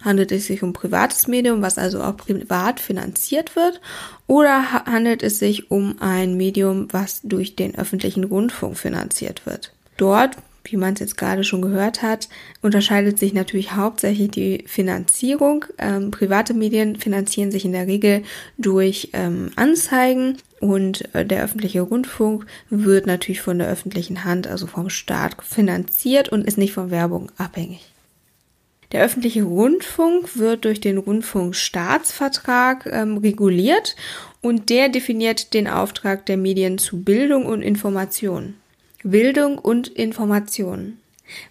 Handelt 0.00 0.32
es 0.32 0.46
sich 0.46 0.64
um 0.64 0.72
privates 0.72 1.28
Medium, 1.28 1.62
was 1.62 1.78
also 1.78 2.02
auch 2.02 2.16
privat 2.16 2.80
finanziert 2.80 3.54
wird, 3.54 3.80
oder 4.26 4.84
handelt 4.86 5.22
es 5.22 5.38
sich 5.38 5.70
um 5.70 5.96
ein 6.00 6.36
Medium, 6.36 6.88
was 6.90 7.20
durch 7.22 7.54
den 7.54 7.76
öffentlichen 7.76 8.24
Rundfunk 8.24 8.76
finanziert 8.76 9.46
wird? 9.46 9.72
Dort 9.96 10.36
wie 10.64 10.76
man 10.76 10.94
es 10.94 11.00
jetzt 11.00 11.16
gerade 11.16 11.44
schon 11.44 11.62
gehört 11.62 12.02
hat, 12.02 12.28
unterscheidet 12.60 13.18
sich 13.18 13.32
natürlich 13.32 13.72
hauptsächlich 13.72 14.30
die 14.30 14.64
Finanzierung. 14.66 15.64
Ähm, 15.78 16.10
private 16.10 16.54
Medien 16.54 16.96
finanzieren 16.96 17.50
sich 17.50 17.64
in 17.64 17.72
der 17.72 17.86
Regel 17.86 18.22
durch 18.58 19.10
ähm, 19.12 19.50
Anzeigen 19.56 20.38
und 20.60 21.12
äh, 21.14 21.26
der 21.26 21.42
öffentliche 21.42 21.80
Rundfunk 21.80 22.46
wird 22.70 23.06
natürlich 23.06 23.40
von 23.40 23.58
der 23.58 23.68
öffentlichen 23.68 24.24
Hand, 24.24 24.46
also 24.46 24.66
vom 24.66 24.90
Staat, 24.90 25.36
finanziert 25.42 26.28
und 26.28 26.46
ist 26.46 26.58
nicht 26.58 26.72
von 26.72 26.90
Werbung 26.90 27.32
abhängig. 27.36 27.92
Der 28.92 29.02
öffentliche 29.02 29.42
Rundfunk 29.42 30.36
wird 30.36 30.66
durch 30.66 30.80
den 30.80 30.98
Rundfunkstaatsvertrag 30.98 32.86
ähm, 32.86 33.16
reguliert 33.16 33.96
und 34.42 34.68
der 34.70 34.90
definiert 34.90 35.54
den 35.54 35.66
Auftrag 35.66 36.26
der 36.26 36.36
Medien 36.36 36.78
zu 36.78 37.02
Bildung 37.02 37.46
und 37.46 37.62
Information. 37.62 38.54
Bildung 39.02 39.58
und 39.58 39.88
Information. 39.88 40.98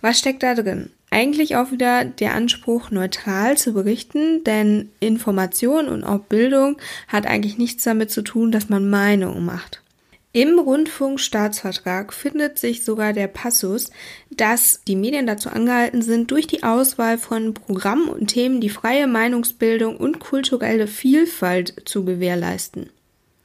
Was 0.01 0.19
steckt 0.19 0.43
da 0.43 0.55
drin? 0.55 0.91
Eigentlich 1.09 1.57
auch 1.57 1.71
wieder 1.71 2.05
der 2.05 2.33
Anspruch, 2.33 2.89
neutral 2.89 3.57
zu 3.57 3.73
berichten, 3.73 4.45
denn 4.45 4.89
Information 5.01 5.89
und 5.89 6.05
auch 6.05 6.19
Bildung 6.19 6.77
hat 7.09 7.27
eigentlich 7.27 7.57
nichts 7.57 7.83
damit 7.83 8.11
zu 8.11 8.21
tun, 8.21 8.51
dass 8.51 8.69
man 8.69 8.89
Meinungen 8.89 9.45
macht. 9.45 9.81
Im 10.33 10.57
Rundfunkstaatsvertrag 10.57 12.13
findet 12.13 12.57
sich 12.57 12.85
sogar 12.85 13.11
der 13.11 13.27
Passus, 13.27 13.91
dass 14.29 14.79
die 14.87 14.95
Medien 14.95 15.27
dazu 15.27 15.49
angehalten 15.49 16.01
sind, 16.01 16.31
durch 16.31 16.47
die 16.47 16.63
Auswahl 16.63 17.17
von 17.17 17.53
Programmen 17.53 18.07
und 18.07 18.27
Themen 18.27 18.61
die 18.61 18.69
freie 18.69 19.07
Meinungsbildung 19.07 19.97
und 19.97 20.19
kulturelle 20.19 20.87
Vielfalt 20.87 21.81
zu 21.83 22.05
gewährleisten. 22.05 22.89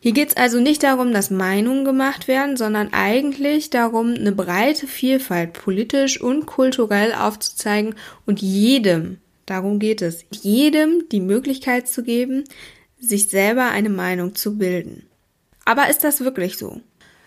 Hier 0.07 0.13
geht 0.13 0.29
es 0.29 0.37
also 0.37 0.61
nicht 0.61 0.85
darum, 0.85 1.13
dass 1.13 1.31
Meinungen 1.33 1.85
gemacht 1.85 2.29
werden, 2.29 2.57
sondern 2.57 2.93
eigentlich 2.93 3.71
darum, 3.71 4.15
eine 4.15 4.31
breite 4.31 4.87
Vielfalt 4.87 5.53
politisch 5.53 6.21
und 6.21 6.47
kulturell 6.47 7.13
aufzuzeigen 7.13 7.97
und 8.25 8.41
jedem, 8.41 9.19
darum 9.47 9.81
geht 9.81 10.03
es, 10.03 10.25
jedem 10.31 11.09
die 11.11 11.19
Möglichkeit 11.19 11.89
zu 11.89 12.05
geben, 12.05 12.45
sich 13.01 13.31
selber 13.31 13.71
eine 13.71 13.89
Meinung 13.89 14.37
zu 14.37 14.59
bilden. 14.59 15.09
Aber 15.65 15.91
ist 15.91 16.05
das 16.05 16.21
wirklich 16.21 16.57
so? 16.57 16.81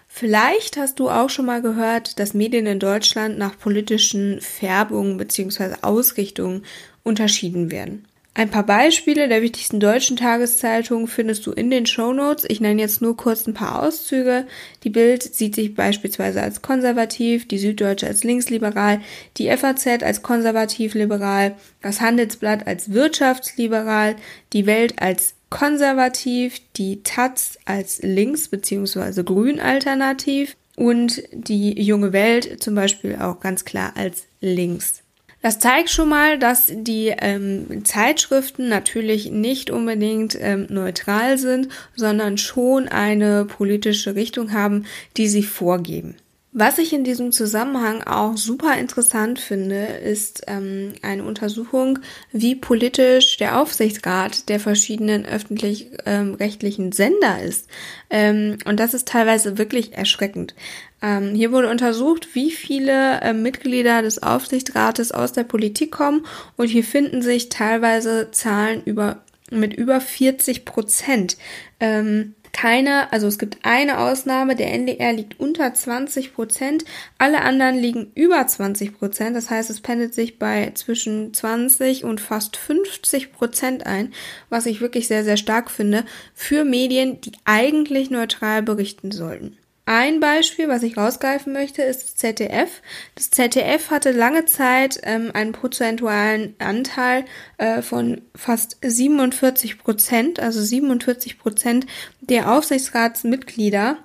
Vielleicht 0.08 0.78
hast 0.78 1.02
du 1.02 1.10
auch 1.10 1.30
schon 1.30 1.48
mal 1.48 1.62
gehört, 1.62 2.18
dass 2.18 2.34
Medien 2.34 2.66
in 2.66 2.80
Deutschland 2.80 3.38
nach 3.38 3.60
politischen 3.60 4.40
Färbungen 4.40 5.18
bzw. 5.18 5.76
Ausrichtungen 5.82 6.64
unterschieden 7.04 7.72
werden. 7.72 8.06
Ein 8.39 8.51
paar 8.51 8.65
Beispiele 8.65 9.27
der 9.27 9.41
wichtigsten 9.41 9.81
deutschen 9.81 10.15
Tageszeitungen 10.15 11.08
findest 11.08 11.46
du 11.46 11.51
in 11.51 11.69
den 11.69 11.86
Show 11.86 12.13
Notes. 12.13 12.46
Ich 12.48 12.62
nenne 12.62 12.81
jetzt 12.81 13.01
nur 13.01 13.17
kurz 13.17 13.46
ein 13.46 13.53
paar 13.53 13.84
Auszüge. 13.84 14.48
Die 14.86 14.89
Bild 14.89 15.24
sieht 15.24 15.55
sich 15.55 15.75
beispielsweise 15.75 16.41
als 16.41 16.62
konservativ, 16.62 17.50
die 17.50 17.58
Süddeutsche 17.58 18.08
als 18.08 18.24
linksliberal, 18.24 19.01
die 19.36 19.50
FAZ 19.50 19.88
als 20.03 20.22
konservativ-liberal, 20.22 21.58
das 21.81 22.00
Handelsblatt 22.00 22.65
als 22.65 22.93
wirtschaftsliberal, 22.93 24.15
die 24.53 24.65
Welt 24.65 25.01
als 25.01 25.34
konservativ, 25.50 26.62
die 26.77 27.03
Taz 27.03 27.60
als 27.65 28.01
links- 28.03 28.48
bzw. 28.48 29.22
grün 29.24 29.60
alternativ 29.60 30.55
und 30.77 31.24
die 31.34 31.74
junge 31.81 32.13
Welt 32.13 32.63
zum 32.63 32.74
Beispiel 32.74 33.17
auch 33.17 33.41
ganz 33.41 33.65
klar 33.65 33.91
als 33.98 34.27
links. 34.39 35.03
Das 35.41 35.60
zeigt 35.60 35.89
schon 35.89 36.10
mal, 36.10 36.38
dass 36.38 36.65
die 36.69 37.13
ähm, 37.17 37.86
Zeitschriften 37.86 38.67
natürlich 38.67 39.31
nicht 39.31 39.69
unbedingt 39.69 40.38
ähm, 40.39 40.67
neutral 40.69 41.38
sind, 41.38 41.69
sondern 41.96 42.38
schon 42.38 42.89
eine 42.89 43.46
politische 43.46 44.15
Richtung 44.15 44.51
haben, 44.51 44.86
die 45.15 45.29
sie 45.29 45.43
vorgeben. 45.43 46.17
Was 46.51 46.79
ich 46.79 46.94
in 46.94 47.03
diesem 47.03 47.32
Zusammenhang 47.32 48.01
auch 48.01 48.36
super 48.36 48.75
interessant 48.75 49.38
finde, 49.39 49.86
ist 49.86 50.41
ähm, 50.48 50.94
eine 51.03 51.24
Untersuchung, 51.24 52.00
wie 52.32 52.56
politisch 52.56 53.38
der 53.38 53.62
Aufsichtsrat 53.62 54.50
der 54.50 54.60
verschiedenen 54.60 55.27
öffentlich-rechtlichen 55.27 56.86
ähm, 56.86 56.91
Sender 56.91 57.39
ist. 57.44 57.68
Ähm, 58.10 58.58
und 58.65 58.79
das 58.79 58.96
ist 58.96 59.08
teilweise 59.08 59.60
wirklich 59.60 59.94
erschreckend. 59.94 60.56
Ähm, 61.03 61.36
hier 61.36 61.51
wurde 61.51 61.70
untersucht, 61.70 62.29
wie 62.34 62.50
viele 62.50 63.22
äh, 63.22 63.34
Mitglieder 63.34 64.01
des 64.01 64.24
Aufsichtsrates 64.24 65.12
aus 65.12 65.34
der 65.34 65.44
Politik 65.44 65.91
kommen 65.91 66.25
und 66.58 66.68
hier 66.68 66.84
finden 66.84 67.22
sich 67.22 67.50
teilweise 67.50 68.32
Zahlen 68.32 68.82
über 68.86 69.22
mit 69.51 69.74
über 69.74 70.00
40 70.00 70.65
Prozent. 70.65 71.38
Ähm, 71.79 72.36
keine, 72.51 73.12
also 73.13 73.27
es 73.27 73.38
gibt 73.38 73.60
eine 73.63 74.00
Ausnahme, 74.00 74.56
der 74.56 74.74
NDR 74.74 75.13
liegt 75.13 75.39
unter 75.39 75.74
20 75.74 76.34
Prozent, 76.34 76.86
alle 77.18 77.41
anderen 77.41 77.77
liegen 77.77 78.12
über 78.15 78.46
20 78.46 78.98
Prozent, 78.98 79.36
das 79.36 79.50
heißt, 79.50 79.70
es 79.70 79.82
pendelt 79.82 80.13
sich 80.13 80.39
bei 80.39 80.72
zwischen 80.74 81.34
20 81.34 82.03
und 82.03 82.20
fast 82.20 82.58
50 82.58 83.32
Prozent 83.32 83.86
ein, 83.86 84.13
was 84.50 84.65
ich 84.65 84.82
wirklich 84.82 85.08
sehr, 85.08 85.24
sehr 85.24 85.38
stark 85.38 85.70
finde, 85.70 86.06
für 86.34 86.65
Medien, 86.65 87.22
die 87.22 87.34
eigentlich 87.46 88.10
neutral 88.10 88.63
berichten 88.63 89.12
sollten. 89.12 89.59
Ein 89.91 90.19
Beispiel, 90.19 90.67
was 90.67 90.84
ich 90.84 90.98
rausgreifen 90.98 91.51
möchte, 91.51 91.81
ist 91.81 92.03
das 92.03 92.15
ZDF. 92.15 92.84
Das 93.15 93.31
ZDF 93.31 93.89
hatte 93.89 94.12
lange 94.12 94.46
Zeit 94.46 95.00
ähm, 95.01 95.31
einen 95.34 95.51
prozentualen 95.51 96.53
Anteil 96.60 97.25
äh, 97.58 97.81
von 97.81 98.22
fast 98.36 98.77
47 98.84 99.79
Prozent, 99.79 100.39
also 100.39 100.62
47 100.62 101.39
Prozent 101.39 101.88
der 102.22 102.51
Aufsichtsratsmitglieder 102.51 103.98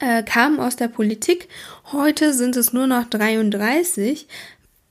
äh, 0.00 0.22
kamen 0.22 0.60
aus 0.60 0.76
der 0.76 0.88
Politik. 0.88 1.48
Heute 1.92 2.34
sind 2.34 2.54
es 2.54 2.74
nur 2.74 2.86
noch 2.86 3.08
33 3.08 4.28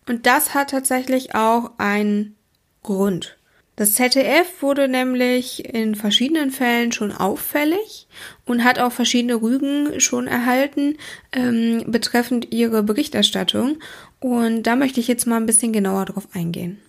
und 0.08 0.26
das 0.26 0.56
hat 0.56 0.72
tatsächlich 0.72 1.36
auch 1.36 1.70
einen 1.78 2.36
Grund. 2.82 3.38
Das 3.76 3.96
ZDF 3.96 4.62
wurde 4.62 4.88
nämlich 4.88 5.74
in 5.74 5.96
verschiedenen 5.96 6.52
Fällen 6.52 6.94
schon 6.94 7.12
auffällig 7.12 8.08
und 8.46 8.64
hat 8.64 8.80
auch 8.80 8.92
verschiedene 8.92 9.42
Rügen 9.42 10.00
schon 10.00 10.28
erhalten 10.28 10.98
ähm, 11.34 11.84
betreffend 11.88 12.54
ihre 12.54 12.84
Berichterstattung. 12.84 13.80
Und 14.22 14.64
da 14.64 14.78
möchte 14.78 15.02
ich 15.02 15.10
jetzt 15.10 15.28
mal 15.28 15.38
ein 15.38 15.46
bisschen 15.46 15.74
genauer 15.74 16.06
drauf 16.06 16.28
eingehen. 16.34 16.80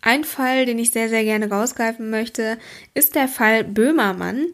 Ein 0.00 0.24
Fall, 0.24 0.64
den 0.66 0.78
ich 0.78 0.90
sehr, 0.92 1.08
sehr 1.08 1.24
gerne 1.24 1.48
rausgreifen 1.48 2.10
möchte, 2.10 2.58
ist 2.94 3.14
der 3.14 3.28
Fall 3.28 3.64
Böhmermann. 3.64 4.46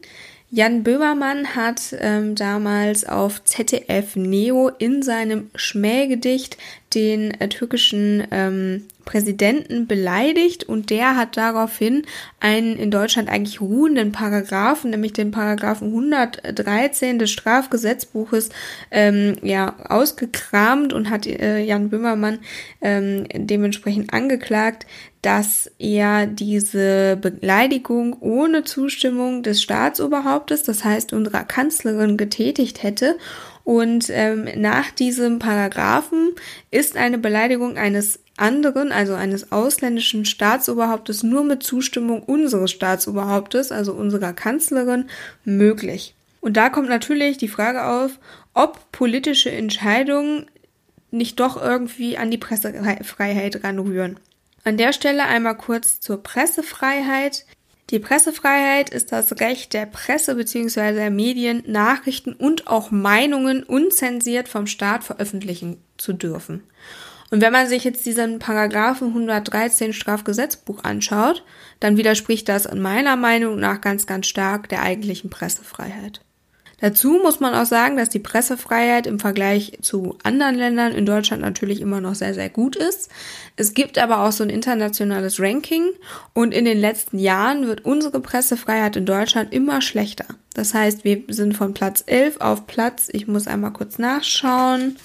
Jan 0.51 0.83
Böhmermann 0.83 1.55
hat 1.55 1.95
ähm, 1.99 2.35
damals 2.35 3.07
auf 3.07 3.45
ZDF 3.45 4.17
Neo 4.17 4.69
in 4.69 5.03
seinem 5.03 5.51
Schmähgedicht 5.55 6.57
den 6.95 7.39
äh, 7.39 7.51
türkischen 7.51 8.27
ähm, 8.31 8.87
Präsidenten 9.09 9.87
beleidigt 9.87 10.65
und 10.65 10.91
der 10.91 11.17
hat 11.17 11.39
daraufhin 11.39 12.03
einen 12.41 12.77
in 12.77 12.91
Deutschland 12.91 13.31
eigentlich 13.31 13.59
ruhenden 13.59 14.13
Paragraphen, 14.13 14.91
nämlich 14.91 15.15
den 15.15 15.31
Paragraphen 15.31 15.89
113 15.89 17.19
des 17.19 17.31
Strafgesetzbuches, 17.31 18.51
ähm, 18.91 19.37
ja, 19.43 19.77
ausgekramt 19.89 20.93
und 20.93 21.09
hat 21.09 21.27
äh, 21.27 21.61
Jan 21.61 21.89
Böhmermann 21.89 22.41
ähm, 22.83 23.25
dementsprechend 23.33 24.13
angeklagt, 24.13 24.87
dass 25.23 25.71
er 25.79 26.27
diese 26.27 27.17
Beleidigung 27.17 28.15
ohne 28.21 28.65
Zustimmung 28.65 29.43
des 29.43 29.63
Staatsoberhauptes, 29.63 30.65
das 30.65 30.85
heißt 30.85 31.15
unserer 31.15 31.45
Kanzlerin, 31.45 32.19
getätigt 32.19 32.83
hätte. 32.83 33.17
Und 33.65 34.09
ähm, 34.11 34.49
nach 34.57 34.91
diesem 34.91 35.39
Paragraphen 35.39 36.33
ist 36.71 36.97
eine 36.97 37.19
Beleidigung 37.19 37.79
eines 37.79 38.21
anderen, 38.41 38.93
also 38.93 39.15
eines 39.15 39.53
ausländischen 39.53 40.25
Staatsoberhauptes, 40.25 41.23
nur 41.23 41.45
mit 41.45 41.63
Zustimmung 41.63 42.23
unseres 42.23 42.71
Staatsoberhauptes, 42.71 43.73
also 43.73 43.93
unserer 43.93 44.33
Kanzlerin, 44.33 45.07
möglich. 45.45 46.15
Und 46.41 46.57
da 46.57 46.69
kommt 46.69 46.89
natürlich 46.89 47.37
die 47.39 47.49
Frage 47.49 47.85
auf, 47.85 48.19
ob 48.55 48.91
politische 48.93 49.51
Entscheidungen 49.51 50.47
nicht 51.11 51.41
doch 51.41 51.61
irgendwie 51.61 52.19
an 52.19 52.31
die 52.31 52.39
Pressefreiheit 52.39 53.65
ranrühren. 53.65 54.19
An 54.65 54.77
der 54.77 54.93
Stelle 54.93 55.25
einmal 55.25 55.57
kurz 55.57 56.01
zur 56.01 56.23
Pressefreiheit. 56.23 57.47
Die 57.91 57.99
Pressefreiheit 57.99 58.91
ist 58.91 59.13
das 59.13 59.41
Recht 59.41 59.73
der 59.73 59.87
Presse 59.87 60.35
bzw. 60.35 60.93
der 60.93 61.11
Medien, 61.11 61.63
Nachrichten 61.67 62.35
und 62.35 62.67
auch 62.67 62.91
Meinungen 62.91 63.63
unzensiert 63.63 64.49
vom 64.49 64.67
Staat 64.67 65.05
veröffentlichen 65.05 65.79
zu 65.97 66.13
dürfen. 66.13 66.63
Und 67.31 67.43
wenn 67.43 67.53
man 67.53 67.69
sich 67.69 67.85
jetzt 67.85 68.07
diesen 68.07 68.39
Paragraphen 68.39 69.09
113 69.09 69.93
Strafgesetzbuch 69.93 70.85
anschaut, 70.85 71.45
dann 71.81 71.97
widerspricht 71.97 72.49
das 72.49 72.67
in 72.67 72.81
meiner 72.81 73.17
Meinung 73.17 73.59
nach 73.59 73.81
ganz, 73.81 74.07
ganz 74.07 74.27
stark 74.27 74.69
der 74.69 74.83
eigentlichen 74.83 75.29
Pressefreiheit. 75.29 76.23
Dazu 76.81 77.19
muss 77.21 77.41
man 77.41 77.55
auch 77.55 77.67
sagen, 77.67 77.97
dass 77.97 78.09
die 78.09 78.21
Pressefreiheit 78.21 79.09
im 79.09 79.19
Vergleich 79.19 79.79
zu 79.83 80.17
anderen 80.23 80.55
Ländern 80.55 80.93
in 80.93 81.07
Deutschland 81.07 81.43
natürlich 81.43 81.81
immer 81.81 82.01
noch 82.01 82.15
sehr, 82.15 82.35
sehr 82.35 82.49
gut 82.49 82.77
ist. 82.77 83.11
Es 83.57 83.75
gibt 83.75 83.99
aber 83.99 84.21
auch 84.23 84.31
so 84.31 84.45
ein 84.45 84.51
internationales 84.51 85.41
Ranking 85.41 85.89
und 86.35 86.55
in 86.55 86.65
den 86.65 86.79
letzten 86.79 87.19
Jahren 87.19 87.67
wird 87.67 87.85
unsere 87.85 88.21
Pressefreiheit 88.21 88.95
in 88.95 89.07
Deutschland 89.07 89.53
immer 89.53 89.83
schlechter. 89.83 90.27
Das 90.55 90.73
heißt, 90.73 91.05
wir 91.05 91.23
sind 91.29 91.57
von 91.57 91.75
Platz 91.75 92.05
11 92.07 92.41
auf 92.41 92.69
Platz, 92.69 93.09
ich 93.13 93.27
muss 93.27 93.49
einmal 93.49 93.73
kurz 93.73 93.99
nachschauen, 93.99 94.99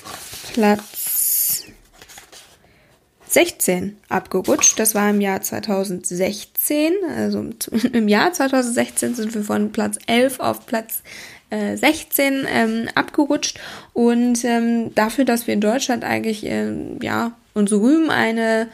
Platz 0.54 1.03
16 3.34 3.98
abgerutscht. 4.10 4.80
Das 4.80 4.94
war 4.96 5.10
im 5.10 5.22
Jahr 5.22 5.42
2016. 5.42 6.94
Also 7.16 7.46
im 7.94 8.08
Jahr 8.08 8.32
2016 8.32 9.16
sind 9.16 9.34
wir 9.34 9.44
von 9.44 9.72
Platz 9.72 9.98
11 10.08 10.40
auf 10.40 10.66
Platz 10.66 11.02
16 11.76 12.48
ähm, 12.50 12.90
abgerutscht 12.96 13.60
und 13.94 14.44
ähm, 14.44 14.96
dafür, 14.96 15.24
dass 15.24 15.46
wir 15.46 15.54
in 15.54 15.62
Deutschland 15.62 16.04
eigentlich 16.04 16.44
ähm, 16.46 16.98
ja 17.02 17.34
uns 17.54 17.72
rühmen, 17.72 18.10
eine 18.10 18.70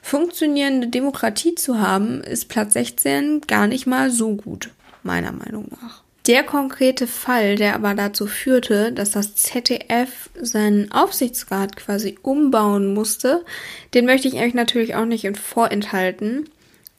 funktionierende 0.00 0.88
Demokratie 0.88 1.54
zu 1.54 1.78
haben, 1.78 2.22
ist 2.22 2.48
Platz 2.48 2.72
16 2.72 3.42
gar 3.42 3.66
nicht 3.66 3.86
mal 3.86 4.10
so 4.10 4.34
gut, 4.34 4.70
meiner 5.02 5.32
Meinung 5.32 5.68
nach. 5.82 6.01
Der 6.26 6.44
konkrete 6.44 7.08
Fall, 7.08 7.56
der 7.56 7.74
aber 7.74 7.94
dazu 7.94 8.26
führte, 8.28 8.92
dass 8.92 9.10
das 9.10 9.34
ZDF 9.34 10.30
seinen 10.40 10.92
Aufsichtsrat 10.92 11.76
quasi 11.76 12.16
umbauen 12.22 12.94
musste, 12.94 13.44
den 13.92 14.06
möchte 14.06 14.28
ich 14.28 14.34
euch 14.34 14.54
natürlich 14.54 14.94
auch 14.94 15.04
nicht 15.04 15.36
vorenthalten. 15.36 16.48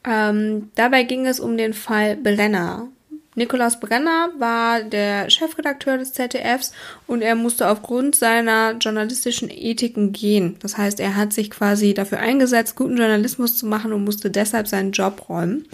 Ähm, 0.06 0.70
dabei 0.74 1.04
ging 1.04 1.26
es 1.26 1.40
um 1.40 1.56
den 1.56 1.72
Fall 1.72 2.16
Brenner. 2.16 2.88
Nikolaus 3.34 3.80
Brenner 3.80 4.28
war 4.38 4.82
der 4.82 5.28
Chefredakteur 5.28 5.98
des 5.98 6.12
ZDFs 6.12 6.72
und 7.06 7.20
er 7.20 7.34
musste 7.34 7.68
aufgrund 7.68 8.14
seiner 8.14 8.76
journalistischen 8.78 9.50
Ethiken 9.50 10.12
gehen. 10.12 10.56
Das 10.60 10.78
heißt, 10.78 11.00
er 11.00 11.16
hat 11.16 11.32
sich 11.32 11.50
quasi 11.50 11.94
dafür 11.94 12.18
eingesetzt, 12.18 12.76
guten 12.76 12.96
Journalismus 12.96 13.56
zu 13.56 13.66
machen 13.66 13.92
und 13.92 14.04
musste 14.04 14.30
deshalb 14.30 14.68
seinen 14.68 14.92
Job 14.92 15.28
räumen. 15.28 15.66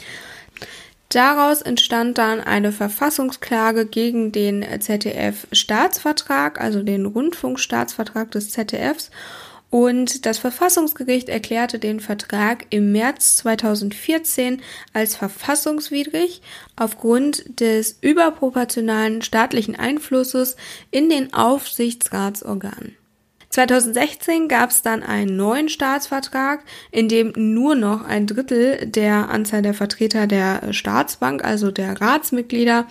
Daraus 1.10 1.60
entstand 1.60 2.18
dann 2.18 2.40
eine 2.40 2.70
Verfassungsklage 2.70 3.84
gegen 3.84 4.30
den 4.30 4.64
ZDF-Staatsvertrag, 4.80 6.60
also 6.60 6.84
den 6.84 7.04
Rundfunkstaatsvertrag 7.04 8.30
des 8.30 8.50
ZDFs. 8.50 9.10
Und 9.70 10.24
das 10.24 10.38
Verfassungsgericht 10.38 11.28
erklärte 11.28 11.80
den 11.80 11.98
Vertrag 11.98 12.66
im 12.70 12.92
März 12.92 13.36
2014 13.38 14.62
als 14.92 15.16
verfassungswidrig 15.16 16.42
aufgrund 16.76 17.60
des 17.60 17.98
überproportionalen 18.00 19.22
staatlichen 19.22 19.74
Einflusses 19.76 20.56
in 20.92 21.08
den 21.08 21.34
Aufsichtsratsorganen. 21.34 22.99
2016 23.50 24.46
gab 24.46 24.70
es 24.70 24.82
dann 24.82 25.02
einen 25.02 25.36
neuen 25.36 25.68
Staatsvertrag, 25.68 26.64
in 26.92 27.08
dem 27.08 27.32
nur 27.36 27.74
noch 27.74 28.04
ein 28.04 28.26
Drittel 28.28 28.86
der 28.86 29.28
Anzahl 29.28 29.62
der 29.62 29.74
Vertreter 29.74 30.28
der 30.28 30.72
Staatsbank, 30.72 31.44
also 31.44 31.70
der 31.72 32.00
Ratsmitglieder, 32.00 32.86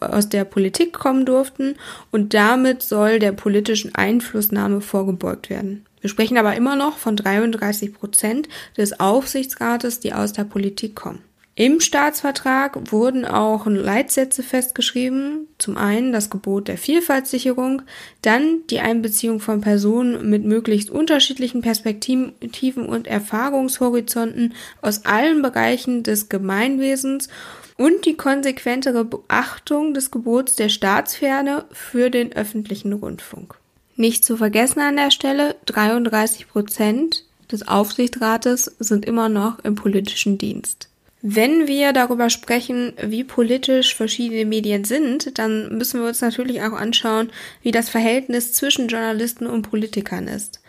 aus 0.00 0.28
der 0.28 0.44
Politik 0.44 0.92
kommen 0.92 1.24
durften 1.24 1.76
und 2.10 2.34
damit 2.34 2.82
soll 2.82 3.18
der 3.18 3.32
politischen 3.32 3.94
Einflussnahme 3.94 4.80
vorgebeugt 4.80 5.50
werden. 5.50 5.86
Wir 6.00 6.10
sprechen 6.10 6.36
aber 6.36 6.54
immer 6.54 6.76
noch 6.76 6.98
von 6.98 7.16
33 7.16 7.94
Prozent 7.94 8.48
des 8.76 9.00
Aufsichtsrates, 9.00 10.00
die 10.00 10.12
aus 10.12 10.32
der 10.32 10.44
Politik 10.44 10.94
kommen. 10.94 11.22
Im 11.56 11.78
Staatsvertrag 11.78 12.90
wurden 12.90 13.24
auch 13.24 13.66
Leitsätze 13.66 14.42
festgeschrieben. 14.42 15.46
Zum 15.58 15.76
einen 15.76 16.12
das 16.12 16.28
Gebot 16.28 16.66
der 16.66 16.78
Vielfaltssicherung, 16.78 17.82
dann 18.22 18.66
die 18.70 18.80
Einbeziehung 18.80 19.38
von 19.38 19.60
Personen 19.60 20.28
mit 20.28 20.44
möglichst 20.44 20.90
unterschiedlichen 20.90 21.60
Perspektiven 21.60 22.86
und 22.86 23.06
Erfahrungshorizonten 23.06 24.54
aus 24.82 25.04
allen 25.04 25.42
Bereichen 25.42 26.02
des 26.02 26.28
Gemeinwesens 26.28 27.28
und 27.76 28.04
die 28.04 28.16
konsequentere 28.16 29.04
Beachtung 29.04 29.94
des 29.94 30.10
Gebots 30.10 30.56
der 30.56 30.68
Staatsferne 30.68 31.66
für 31.70 32.10
den 32.10 32.32
öffentlichen 32.32 32.92
Rundfunk. 32.92 33.54
Nicht 33.94 34.24
zu 34.24 34.36
vergessen 34.36 34.80
an 34.80 34.96
der 34.96 35.12
Stelle, 35.12 35.54
33 35.66 36.48
Prozent 36.48 37.24
des 37.52 37.68
Aufsichtsrates 37.68 38.64
sind 38.80 39.04
immer 39.04 39.28
noch 39.28 39.60
im 39.60 39.76
politischen 39.76 40.36
Dienst. 40.36 40.88
Wenn 41.26 41.66
wir 41.66 41.94
darüber 41.94 42.28
sprechen, 42.28 42.92
wie 43.00 43.24
politisch 43.24 43.94
verschiedene 43.94 44.44
Medien 44.44 44.84
sind, 44.84 45.38
dann 45.38 45.78
müssen 45.78 46.02
wir 46.02 46.08
uns 46.08 46.20
natürlich 46.20 46.60
auch 46.60 46.74
anschauen, 46.74 47.32
wie 47.62 47.70
das 47.70 47.88
Verhältnis 47.88 48.52
zwischen 48.52 48.88
Journalisten 48.88 49.46
und 49.46 49.62
Politikern 49.62 50.28
ist. 50.28 50.60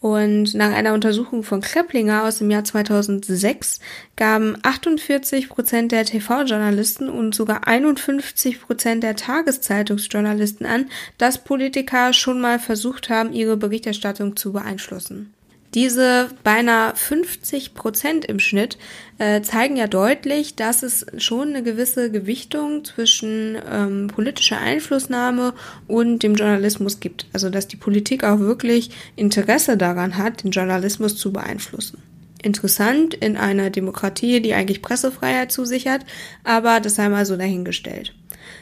Und 0.00 0.54
nach 0.54 0.72
einer 0.72 0.94
Untersuchung 0.94 1.42
von 1.42 1.60
Kreplinger 1.60 2.24
aus 2.24 2.38
dem 2.38 2.50
Jahr 2.50 2.64
2006 2.64 3.80
gaben 4.16 4.56
48 4.62 5.50
Prozent 5.50 5.92
der 5.92 6.06
TV-Journalisten 6.06 7.10
und 7.10 7.34
sogar 7.34 7.68
51 7.68 8.62
Prozent 8.62 9.02
der 9.02 9.16
Tageszeitungsjournalisten 9.16 10.64
an, 10.64 10.88
dass 11.18 11.44
Politiker 11.44 12.14
schon 12.14 12.40
mal 12.40 12.58
versucht 12.58 13.10
haben, 13.10 13.34
ihre 13.34 13.58
Berichterstattung 13.58 14.34
zu 14.34 14.54
beeinflussen. 14.54 15.34
Diese 15.74 16.30
beinahe 16.42 16.96
50 16.96 17.74
Prozent 17.74 18.24
im 18.24 18.40
Schnitt 18.40 18.76
äh, 19.18 19.40
zeigen 19.42 19.76
ja 19.76 19.86
deutlich, 19.86 20.56
dass 20.56 20.82
es 20.82 21.06
schon 21.16 21.50
eine 21.50 21.62
gewisse 21.62 22.10
Gewichtung 22.10 22.84
zwischen 22.84 23.56
ähm, 23.70 24.08
politischer 24.08 24.58
Einflussnahme 24.58 25.54
und 25.86 26.24
dem 26.24 26.34
Journalismus 26.34 26.98
gibt. 26.98 27.26
Also 27.32 27.50
dass 27.50 27.68
die 27.68 27.76
Politik 27.76 28.24
auch 28.24 28.40
wirklich 28.40 28.90
Interesse 29.14 29.76
daran 29.76 30.16
hat, 30.16 30.42
den 30.42 30.50
Journalismus 30.50 31.16
zu 31.16 31.32
beeinflussen. 31.32 32.02
Interessant 32.42 33.14
in 33.14 33.36
einer 33.36 33.70
Demokratie, 33.70 34.40
die 34.40 34.54
eigentlich 34.54 34.82
Pressefreiheit 34.82 35.52
zusichert, 35.52 36.04
aber 36.42 36.80
das 36.80 36.96
sei 36.96 37.08
mal 37.08 37.26
so 37.26 37.36
dahingestellt. 37.36 38.14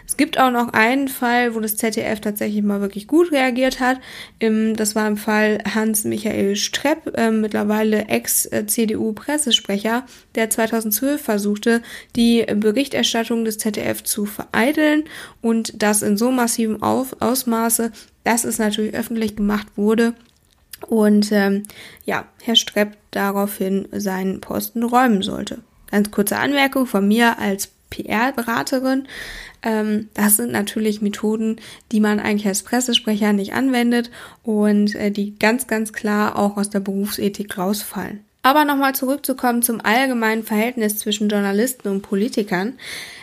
Es 0.09 0.17
gibt 0.17 0.39
auch 0.39 0.51
noch 0.51 0.73
einen 0.73 1.09
Fall, 1.09 1.55
wo 1.55 1.61
das 1.61 1.77
ZDF 1.77 2.21
tatsächlich 2.21 2.63
mal 2.63 2.81
wirklich 2.81 3.07
gut 3.07 3.31
reagiert 3.31 3.79
hat. 3.79 3.99
das 4.41 4.97
war 4.97 5.07
im 5.07 5.19
Fall 5.19 5.63
Hans-Michael 5.75 6.57
Strepp, 6.57 7.15
äh, 7.19 7.31
mittlerweile 7.31 8.07
Ex-CDU-Pressesprecher, 8.07 10.07
der 10.35 10.49
2012 10.49 11.21
versuchte, 11.21 11.83
die 12.17 12.43
Berichterstattung 12.43 13.45
des 13.45 13.59
ZDF 13.59 14.03
zu 14.03 14.25
vereiteln 14.25 15.05
und 15.43 15.83
das 15.83 16.01
in 16.01 16.17
so 16.17 16.31
massivem 16.31 16.83
Ausmaße, 16.83 17.93
dass 18.25 18.45
es 18.45 18.59
natürlich 18.59 18.95
öffentlich 18.95 19.37
gemacht 19.37 19.67
wurde. 19.77 20.15
Und 20.87 21.31
ähm, 21.33 21.65
ja, 22.07 22.25
Herr 22.43 22.57
Strepp 22.57 22.97
daraufhin 23.11 23.87
seinen 23.93 24.41
Posten 24.41 24.85
räumen 24.85 25.23
sollte. 25.23 25.59
Ganz 25.91 26.11
kurze 26.11 26.39
Anmerkung 26.39 26.87
von 26.87 27.07
mir 27.07 27.39
als 27.39 27.73
PR-Beraterin. 27.91 29.09
Ähm, 29.63 30.09
das 30.15 30.37
sind 30.37 30.53
natürlich 30.53 31.01
Methoden, 31.01 31.57
die 31.93 32.01
man 32.01 32.21
eigentlich 32.21 32.47
als 32.47 32.63
Pressesprecher 32.63 33.33
nicht 33.33 33.55
anwendet 33.55 34.11
und 34.43 34.95
äh, 34.95 35.11
die 35.11 35.39
ganz, 35.39 35.67
ganz 35.67 35.93
klar 35.93 36.37
auch 36.37 36.57
aus 36.57 36.71
der 36.71 36.81
Berufsethik 36.81 37.59
rausfallen. 37.59 38.25
Aber 38.43 38.65
nochmal 38.65 38.95
zurückzukommen 38.95 39.63
zum 39.63 39.81
allgemeinen 39.85 40.45
Verhältnis 40.45 40.99
zwischen 40.99 41.29
Journalisten 41.29 41.89
und 41.89 42.03
Politikern. 42.03 42.79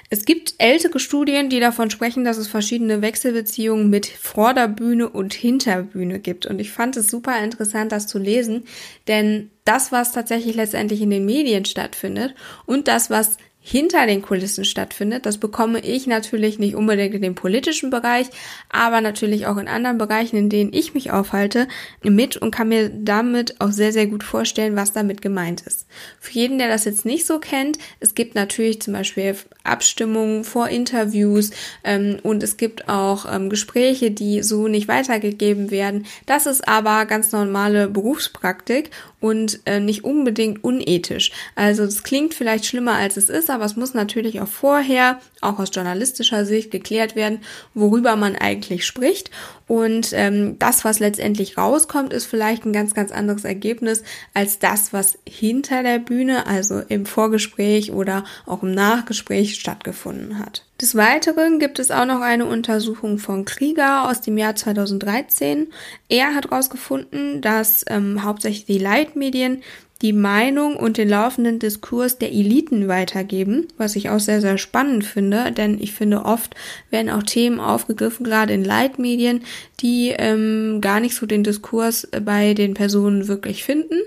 Es 0.09 0.25
gibt 0.25 0.53
ältere 0.59 0.99
Studien, 0.99 1.49
die 1.49 1.59
davon 1.59 1.89
sprechen, 1.89 2.23
dass 2.23 2.37
es 2.37 2.47
verschiedene 2.47 3.01
Wechselbeziehungen 3.01 3.89
mit 3.89 4.05
Vorderbühne 4.05 5.09
und 5.09 5.33
Hinterbühne 5.33 6.19
gibt. 6.19 6.45
Und 6.45 6.59
ich 6.59 6.71
fand 6.71 6.95
es 6.95 7.09
super 7.09 7.43
interessant, 7.43 7.91
das 7.91 8.05
zu 8.05 8.19
lesen, 8.19 8.65
denn 9.07 9.49
das, 9.63 9.91
was 9.91 10.11
tatsächlich 10.11 10.55
letztendlich 10.55 11.01
in 11.01 11.09
den 11.09 11.25
Medien 11.25 11.65
stattfindet 11.65 12.35
und 12.67 12.87
das, 12.87 13.09
was 13.09 13.37
hinter 13.67 14.05
den 14.05 14.21
Kulissen 14.21 14.63
stattfindet. 14.63 15.25
Das 15.25 15.39
bekomme 15.39 15.79
ich 15.79 16.05
natürlich 16.05 16.59
nicht 16.59 16.75
unbedingt 16.75 17.15
in 17.15 17.23
dem 17.23 17.33
politischen 17.33 17.89
Bereich, 17.89 18.27
aber 18.69 19.01
natürlich 19.01 19.47
auch 19.47 19.57
in 19.57 19.67
anderen 19.67 19.97
Bereichen, 19.97 20.37
in 20.37 20.49
denen 20.49 20.71
ich 20.71 20.93
mich 20.93 21.09
aufhalte, 21.09 21.67
mit 22.03 22.37
und 22.37 22.51
kann 22.51 22.69
mir 22.69 22.89
damit 22.89 23.59
auch 23.59 23.71
sehr, 23.71 23.91
sehr 23.91 24.05
gut 24.05 24.23
vorstellen, 24.23 24.75
was 24.75 24.93
damit 24.93 25.23
gemeint 25.23 25.61
ist. 25.61 25.87
Für 26.19 26.33
jeden, 26.33 26.59
der 26.59 26.67
das 26.67 26.85
jetzt 26.85 27.05
nicht 27.05 27.25
so 27.25 27.39
kennt, 27.39 27.79
es 27.99 28.13
gibt 28.13 28.35
natürlich 28.35 28.83
zum 28.83 28.93
Beispiel 28.93 29.35
Abstimmungen 29.63 30.43
vor 30.43 30.69
Interviews 30.69 31.49
ähm, 31.83 32.19
und 32.21 32.43
es 32.43 32.57
gibt 32.57 32.87
auch 32.87 33.25
ähm, 33.33 33.49
Gespräche, 33.49 34.11
die 34.11 34.43
so 34.43 34.67
nicht 34.67 34.87
weitergegeben 34.87 35.71
werden. 35.71 36.05
Das 36.27 36.45
ist 36.45 36.67
aber 36.67 37.07
ganz 37.07 37.31
normale 37.31 37.87
Berufspraktik 37.87 38.91
und 39.25 39.61
äh, 39.65 39.79
nicht 39.79 40.03
unbedingt 40.03 40.63
unethisch. 40.63 41.31
Also 41.55 41.83
es 41.83 42.03
klingt 42.03 42.35
vielleicht 42.35 42.67
schlimmer, 42.67 42.93
als 42.93 43.17
es 43.17 43.27
ist, 43.29 43.49
aber 43.55 43.65
es 43.65 43.75
muss 43.75 43.93
natürlich 43.93 44.41
auch 44.41 44.47
vorher, 44.47 45.19
auch 45.41 45.57
aus 45.59 45.71
journalistischer 45.73 46.45
Sicht, 46.45 46.69
geklärt 46.69 47.15
werden, 47.15 47.39
worüber 47.73 48.15
man 48.15 48.35
eigentlich 48.35 48.85
spricht. 48.85 49.31
Und 49.67 50.09
ähm, 50.13 50.59
das, 50.59 50.85
was 50.85 50.99
letztendlich 50.99 51.57
rauskommt, 51.57 52.13
ist 52.13 52.25
vielleicht 52.25 52.65
ein 52.65 52.73
ganz, 52.73 52.93
ganz 52.93 53.11
anderes 53.11 53.45
Ergebnis 53.45 54.03
als 54.33 54.59
das, 54.59 54.93
was 54.93 55.17
hinter 55.27 55.81
der 55.81 55.99
Bühne, 55.99 56.45
also 56.45 56.81
im 56.87 57.05
Vorgespräch 57.05 57.91
oder 57.91 58.23
auch 58.45 58.61
im 58.61 58.73
Nachgespräch 58.73 59.55
stattgefunden 59.55 60.37
hat. 60.37 60.65
Des 60.81 60.93
Weiteren 60.95 61.57
gibt 61.57 61.79
es 61.79 61.89
auch 61.89 62.05
noch 62.05 62.19
eine 62.19 62.45
Untersuchung 62.45 63.17
von 63.17 63.45
Krieger 63.45 64.09
aus 64.09 64.19
dem 64.19 64.37
Jahr 64.37 64.55
2013. 64.55 65.67
Er 66.09 66.35
hat 66.35 66.51
herausgefunden, 66.51 67.41
dass 67.41 67.85
ähm, 67.87 68.23
hauptsächlich 68.23 68.65
die 68.65 68.77
Leitmedien 68.77 69.63
die 70.01 70.13
Meinung 70.13 70.75
und 70.75 70.97
den 70.97 71.07
laufenden 71.07 71.59
Diskurs 71.59 72.17
der 72.17 72.31
Eliten 72.31 72.87
weitergeben, 72.87 73.67
was 73.77 73.95
ich 73.95 74.09
auch 74.09 74.19
sehr, 74.19 74.41
sehr 74.41 74.57
spannend 74.57 75.05
finde, 75.05 75.51
denn 75.51 75.79
ich 75.79 75.93
finde 75.93 76.25
oft 76.25 76.53
werden 76.89 77.09
auch 77.09 77.23
Themen 77.23 77.59
aufgegriffen, 77.61 78.25
gerade 78.25 78.53
in 78.53 78.65
Leitmedien, 78.65 79.43
die 79.81 80.13
ähm, 80.17 80.79
gar 80.81 80.99
nicht 80.99 81.15
so 81.15 81.25
den 81.25 81.43
Diskurs 81.43 82.07
bei 82.23 82.53
den 82.53 82.73
Personen 82.73 83.27
wirklich 83.27 83.63
finden. 83.63 83.97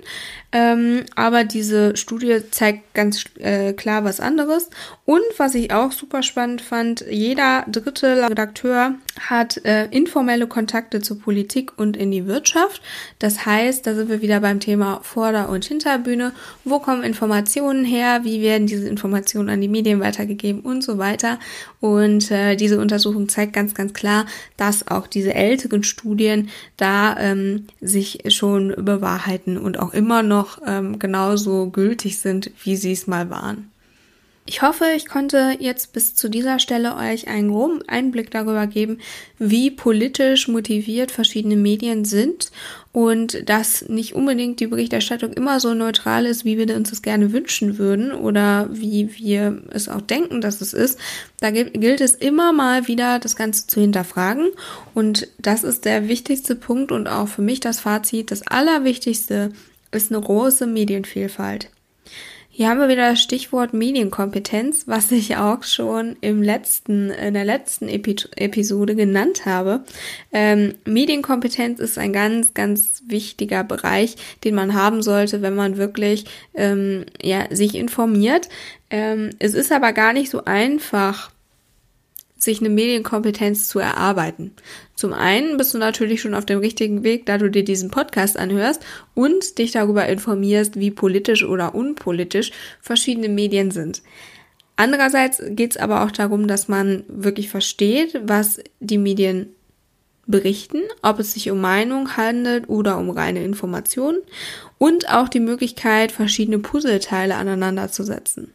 Ähm, 0.50 1.04
aber 1.14 1.44
diese 1.44 1.94
Studie 1.98 2.38
zeigt 2.50 2.94
ganz 2.94 3.24
äh, 3.38 3.74
klar 3.74 4.04
was 4.04 4.18
anderes. 4.18 4.70
Und 5.04 5.20
was 5.36 5.54
ich 5.54 5.72
auch 5.72 5.92
super 5.92 6.22
spannend 6.22 6.62
fand, 6.62 7.04
jeder 7.10 7.66
dritte 7.68 8.28
Redakteur 8.30 8.94
hat 9.20 9.62
äh, 9.64 9.86
informelle 9.86 10.46
Kontakte 10.46 11.00
zur 11.00 11.18
Politik 11.18 11.78
und 11.78 11.98
in 11.98 12.10
die 12.10 12.26
Wirtschaft. 12.26 12.80
Das 13.18 13.44
heißt, 13.44 13.86
da 13.86 13.94
sind 13.94 14.08
wir 14.08 14.22
wieder 14.22 14.40
beim 14.40 14.60
Thema 14.60 15.00
Vorder- 15.02 15.50
und 15.50 15.66
Hinterbühne. 15.66 16.32
Wo 16.64 16.78
kommen 16.78 17.02
Informationen 17.02 17.84
her? 17.84 18.20
Wie 18.24 18.40
werden 18.40 18.66
diese 18.66 18.88
Informationen 18.88 19.50
an 19.50 19.60
die 19.60 19.68
Medien 19.68 20.00
weitergegeben 20.00 20.62
und 20.62 20.82
so 20.82 20.96
weiter? 20.96 21.38
Und 21.80 22.30
äh, 22.30 22.56
diese 22.56 22.80
Untersuchung 22.80 23.28
zeigt 23.28 23.52
ganz, 23.52 23.74
ganz 23.74 23.92
klar, 23.92 24.24
dass 24.56 24.88
auch 24.88 25.06
diese 25.06 25.34
älteren 25.58 25.82
Studien 25.82 26.50
da 26.76 27.18
ähm, 27.18 27.66
sich 27.80 28.20
schon 28.28 28.74
bewahrheiten 28.76 29.58
und 29.58 29.78
auch 29.78 29.92
immer 29.92 30.22
noch 30.22 30.60
ähm, 30.64 31.00
genauso 31.00 31.70
gültig 31.70 32.18
sind, 32.18 32.52
wie 32.62 32.76
sie 32.76 32.92
es 32.92 33.08
mal 33.08 33.28
waren. 33.28 33.70
Ich 34.48 34.62
hoffe, 34.62 34.86
ich 34.96 35.06
konnte 35.06 35.58
jetzt 35.60 35.92
bis 35.92 36.14
zu 36.14 36.30
dieser 36.30 36.58
Stelle 36.58 36.96
euch 36.96 37.28
einen 37.28 37.50
groben 37.50 37.82
Einblick 37.86 38.30
darüber 38.30 38.66
geben, 38.66 38.96
wie 39.38 39.70
politisch 39.70 40.48
motiviert 40.48 41.10
verschiedene 41.10 41.54
Medien 41.54 42.06
sind 42.06 42.50
und 42.90 43.46
dass 43.46 43.90
nicht 43.90 44.14
unbedingt 44.14 44.60
die 44.60 44.66
Berichterstattung 44.66 45.34
immer 45.34 45.60
so 45.60 45.74
neutral 45.74 46.24
ist, 46.24 46.46
wie 46.46 46.56
wir 46.56 46.74
uns 46.74 46.88
das 46.88 47.02
gerne 47.02 47.34
wünschen 47.34 47.76
würden 47.76 48.10
oder 48.10 48.70
wie 48.72 49.14
wir 49.18 49.64
es 49.68 49.90
auch 49.90 50.00
denken, 50.00 50.40
dass 50.40 50.62
es 50.62 50.72
ist. 50.72 50.98
Da 51.40 51.50
gilt 51.50 52.00
es 52.00 52.14
immer 52.14 52.54
mal 52.54 52.88
wieder, 52.88 53.18
das 53.18 53.36
Ganze 53.36 53.66
zu 53.66 53.82
hinterfragen 53.82 54.48
und 54.94 55.28
das 55.38 55.62
ist 55.62 55.84
der 55.84 56.08
wichtigste 56.08 56.54
Punkt 56.54 56.90
und 56.90 57.06
auch 57.06 57.28
für 57.28 57.42
mich 57.42 57.60
das 57.60 57.80
Fazit. 57.80 58.30
Das 58.30 58.46
Allerwichtigste 58.46 59.52
ist 59.90 60.10
eine 60.10 60.22
große 60.22 60.66
Medienvielfalt. 60.66 61.68
Hier 62.58 62.70
haben 62.70 62.80
wir 62.80 62.88
wieder 62.88 63.10
das 63.10 63.22
Stichwort 63.22 63.72
Medienkompetenz, 63.72 64.88
was 64.88 65.12
ich 65.12 65.36
auch 65.36 65.62
schon 65.62 66.16
im 66.22 66.42
letzten, 66.42 67.10
in 67.10 67.34
der 67.34 67.44
letzten 67.44 67.88
Epi 67.88 68.16
Episode 68.34 68.96
genannt 68.96 69.46
habe. 69.46 69.84
Ähm, 70.32 70.74
Medienkompetenz 70.84 71.78
ist 71.78 71.98
ein 71.98 72.12
ganz, 72.12 72.54
ganz 72.54 73.04
wichtiger 73.06 73.62
Bereich, 73.62 74.16
den 74.42 74.56
man 74.56 74.74
haben 74.74 75.02
sollte, 75.02 75.40
wenn 75.40 75.54
man 75.54 75.76
wirklich 75.76 76.24
ähm, 76.52 77.04
ja, 77.22 77.46
sich 77.48 77.76
informiert. 77.76 78.48
Ähm, 78.90 79.30
es 79.38 79.54
ist 79.54 79.70
aber 79.70 79.92
gar 79.92 80.12
nicht 80.12 80.28
so 80.28 80.44
einfach, 80.44 81.30
sich 82.38 82.60
eine 82.60 82.70
Medienkompetenz 82.70 83.68
zu 83.68 83.78
erarbeiten. 83.78 84.52
Zum 84.94 85.12
einen 85.12 85.56
bist 85.56 85.74
du 85.74 85.78
natürlich 85.78 86.20
schon 86.20 86.34
auf 86.34 86.46
dem 86.46 86.60
richtigen 86.60 87.02
Weg, 87.02 87.26
da 87.26 87.36
du 87.38 87.50
dir 87.50 87.64
diesen 87.64 87.90
Podcast 87.90 88.36
anhörst 88.36 88.82
und 89.14 89.58
dich 89.58 89.72
darüber 89.72 90.06
informierst, 90.06 90.78
wie 90.78 90.90
politisch 90.90 91.44
oder 91.44 91.74
unpolitisch 91.74 92.52
verschiedene 92.80 93.28
Medien 93.28 93.70
sind. 93.70 94.02
Andererseits 94.76 95.42
geht 95.50 95.72
es 95.72 95.76
aber 95.76 96.04
auch 96.04 96.12
darum, 96.12 96.46
dass 96.46 96.68
man 96.68 97.02
wirklich 97.08 97.50
versteht, 97.50 98.20
was 98.22 98.60
die 98.78 98.98
Medien 98.98 99.48
berichten, 100.28 100.82
ob 101.02 101.18
es 101.18 101.32
sich 101.32 101.50
um 101.50 101.60
Meinung 101.60 102.16
handelt 102.16 102.68
oder 102.68 102.98
um 102.98 103.10
reine 103.10 103.42
Informationen 103.42 104.18
und 104.76 105.08
auch 105.08 105.28
die 105.28 105.40
Möglichkeit, 105.40 106.12
verschiedene 106.12 106.60
Puzzleteile 106.60 107.34
aneinander 107.34 107.90
zu 107.90 108.04
setzen. 108.04 108.52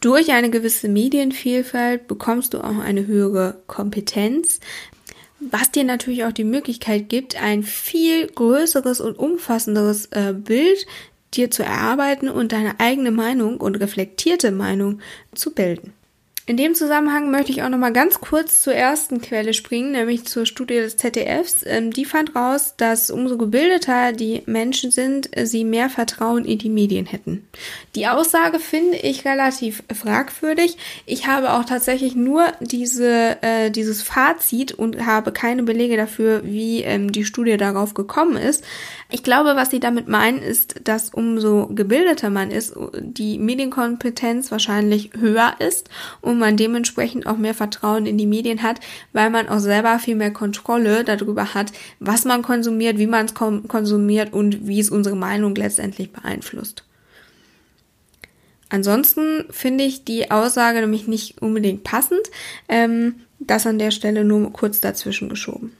Durch 0.00 0.32
eine 0.32 0.48
gewisse 0.48 0.88
Medienvielfalt 0.88 2.08
bekommst 2.08 2.54
du 2.54 2.58
auch 2.58 2.78
eine 2.78 3.06
höhere 3.06 3.62
Kompetenz, 3.66 4.60
was 5.40 5.70
dir 5.70 5.84
natürlich 5.84 6.24
auch 6.24 6.32
die 6.32 6.44
Möglichkeit 6.44 7.08
gibt, 7.08 7.40
ein 7.40 7.62
viel 7.62 8.26
größeres 8.26 9.00
und 9.00 9.18
umfassenderes 9.18 10.06
äh, 10.06 10.34
Bild 10.34 10.86
dir 11.34 11.50
zu 11.50 11.62
erarbeiten 11.62 12.28
und 12.28 12.52
deine 12.52 12.80
eigene 12.80 13.10
Meinung 13.10 13.58
und 13.58 13.76
reflektierte 13.76 14.50
Meinung 14.52 15.00
zu 15.34 15.52
bilden. 15.52 15.92
In 16.50 16.56
dem 16.56 16.74
Zusammenhang 16.74 17.30
möchte 17.30 17.52
ich 17.52 17.62
auch 17.62 17.68
noch 17.68 17.78
mal 17.78 17.92
ganz 17.92 18.20
kurz 18.20 18.60
zur 18.60 18.74
ersten 18.74 19.20
Quelle 19.20 19.54
springen, 19.54 19.92
nämlich 19.92 20.24
zur 20.24 20.46
Studie 20.46 20.74
des 20.74 20.96
ZDFs. 20.96 21.64
Ähm, 21.64 21.92
die 21.92 22.04
fand 22.04 22.34
raus, 22.34 22.74
dass 22.76 23.08
umso 23.12 23.38
gebildeter 23.38 24.10
die 24.10 24.42
Menschen 24.46 24.90
sind, 24.90 25.30
sie 25.44 25.62
mehr 25.62 25.88
Vertrauen 25.88 26.44
in 26.44 26.58
die 26.58 26.68
Medien 26.68 27.06
hätten. 27.06 27.46
Die 27.94 28.08
Aussage 28.08 28.58
finde 28.58 28.96
ich 28.96 29.24
relativ 29.24 29.84
fragwürdig. 29.94 30.76
Ich 31.06 31.28
habe 31.28 31.52
auch 31.52 31.64
tatsächlich 31.64 32.16
nur 32.16 32.46
diese, 32.58 33.40
äh, 33.42 33.70
dieses 33.70 34.02
Fazit 34.02 34.72
und 34.72 35.06
habe 35.06 35.30
keine 35.30 35.62
Belege 35.62 35.96
dafür, 35.96 36.42
wie 36.42 36.82
ähm, 36.82 37.12
die 37.12 37.24
Studie 37.24 37.58
darauf 37.58 37.94
gekommen 37.94 38.36
ist. 38.36 38.64
Ich 39.08 39.22
glaube, 39.22 39.54
was 39.54 39.70
sie 39.70 39.78
damit 39.78 40.08
meinen, 40.08 40.42
ist, 40.42 40.80
dass 40.82 41.10
umso 41.10 41.68
gebildeter 41.68 42.28
man 42.28 42.50
ist, 42.50 42.74
die 42.98 43.38
Medienkompetenz 43.38 44.50
wahrscheinlich 44.50 45.10
höher 45.16 45.54
ist 45.60 45.88
und 46.20 46.39
man 46.40 46.56
dementsprechend 46.56 47.26
auch 47.26 47.36
mehr 47.36 47.54
Vertrauen 47.54 48.06
in 48.06 48.18
die 48.18 48.26
Medien 48.26 48.62
hat, 48.62 48.80
weil 49.12 49.30
man 49.30 49.48
auch 49.48 49.60
selber 49.60 49.98
viel 50.00 50.16
mehr 50.16 50.32
Kontrolle 50.32 51.04
darüber 51.04 51.54
hat, 51.54 51.72
was 52.00 52.24
man 52.24 52.42
konsumiert, 52.42 52.98
wie 52.98 53.06
man 53.06 53.26
es 53.26 53.34
konsumiert 53.34 54.32
und 54.32 54.66
wie 54.66 54.80
es 54.80 54.90
unsere 54.90 55.16
Meinung 55.16 55.54
letztendlich 55.54 56.12
beeinflusst. 56.12 56.84
Ansonsten 58.70 59.44
finde 59.50 59.84
ich 59.84 60.04
die 60.04 60.30
Aussage 60.30 60.80
nämlich 60.80 61.08
nicht 61.08 61.42
unbedingt 61.42 61.84
passend. 61.84 62.30
Ähm, 62.68 63.16
das 63.40 63.66
an 63.66 63.78
der 63.78 63.90
Stelle 63.90 64.24
nur 64.24 64.52
kurz 64.52 64.80
dazwischen 64.80 65.28
geschoben. 65.28 65.72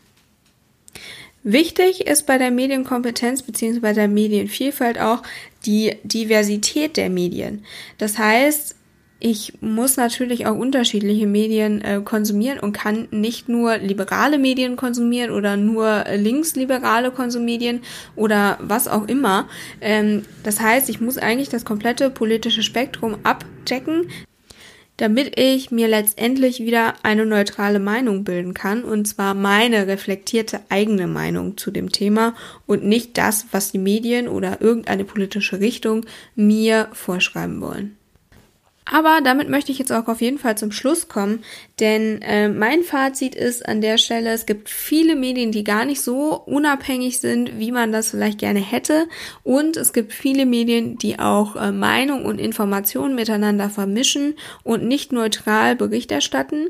Wichtig 1.42 2.06
ist 2.06 2.26
bei 2.26 2.36
der 2.36 2.50
Medienkompetenz 2.50 3.42
bzw. 3.42 3.94
der 3.94 4.08
Medienvielfalt 4.08 4.98
auch 4.98 5.22
die 5.64 5.96
Diversität 6.02 6.96
der 6.96 7.08
Medien. 7.08 7.64
Das 7.96 8.18
heißt, 8.18 8.74
ich 9.20 9.52
muss 9.60 9.98
natürlich 9.98 10.46
auch 10.46 10.56
unterschiedliche 10.56 11.26
Medien 11.26 11.82
äh, 11.82 12.00
konsumieren 12.02 12.58
und 12.58 12.72
kann 12.72 13.06
nicht 13.10 13.50
nur 13.50 13.76
liberale 13.76 14.38
Medien 14.38 14.76
konsumieren 14.76 15.30
oder 15.30 15.58
nur 15.58 16.06
äh, 16.06 16.16
linksliberale 16.16 17.10
Konsumedien 17.10 17.82
oder 18.16 18.58
was 18.62 18.88
auch 18.88 19.06
immer. 19.06 19.46
Ähm, 19.82 20.24
das 20.42 20.58
heißt, 20.58 20.88
ich 20.88 21.02
muss 21.02 21.18
eigentlich 21.18 21.50
das 21.50 21.66
komplette 21.66 22.08
politische 22.08 22.62
Spektrum 22.62 23.18
abchecken, 23.22 24.08
damit 24.96 25.38
ich 25.38 25.70
mir 25.70 25.88
letztendlich 25.88 26.60
wieder 26.60 26.94
eine 27.02 27.26
neutrale 27.26 27.78
Meinung 27.78 28.24
bilden 28.24 28.54
kann, 28.54 28.84
und 28.84 29.06
zwar 29.06 29.34
meine 29.34 29.86
reflektierte 29.86 30.60
eigene 30.70 31.06
Meinung 31.06 31.58
zu 31.58 31.70
dem 31.70 31.92
Thema 31.92 32.34
und 32.66 32.84
nicht 32.84 33.18
das, 33.18 33.46
was 33.50 33.70
die 33.70 33.78
Medien 33.78 34.28
oder 34.28 34.62
irgendeine 34.62 35.04
politische 35.04 35.60
Richtung 35.60 36.06
mir 36.36 36.88
vorschreiben 36.92 37.60
wollen. 37.60 37.99
Aber 38.92 39.20
damit 39.22 39.48
möchte 39.48 39.70
ich 39.70 39.78
jetzt 39.78 39.92
auch 39.92 40.08
auf 40.08 40.20
jeden 40.20 40.38
Fall 40.38 40.58
zum 40.58 40.72
Schluss 40.72 41.08
kommen, 41.08 41.44
denn 41.78 42.20
äh, 42.22 42.48
mein 42.48 42.82
Fazit 42.82 43.36
ist 43.36 43.66
an 43.66 43.80
der 43.80 43.98
Stelle, 43.98 44.30
es 44.30 44.46
gibt 44.46 44.68
viele 44.68 45.14
Medien, 45.14 45.52
die 45.52 45.62
gar 45.62 45.84
nicht 45.84 46.00
so 46.00 46.34
unabhängig 46.34 47.20
sind, 47.20 47.58
wie 47.58 47.70
man 47.70 47.92
das 47.92 48.10
vielleicht 48.10 48.38
gerne 48.38 48.58
hätte. 48.60 49.06
Und 49.44 49.76
es 49.76 49.92
gibt 49.92 50.12
viele 50.12 50.44
Medien, 50.44 50.98
die 50.98 51.20
auch 51.20 51.54
äh, 51.54 51.70
Meinung 51.70 52.24
und 52.24 52.40
Information 52.40 53.14
miteinander 53.14 53.70
vermischen 53.70 54.34
und 54.64 54.84
nicht 54.84 55.12
neutral 55.12 55.76
Bericht 55.76 56.10
erstatten. 56.10 56.66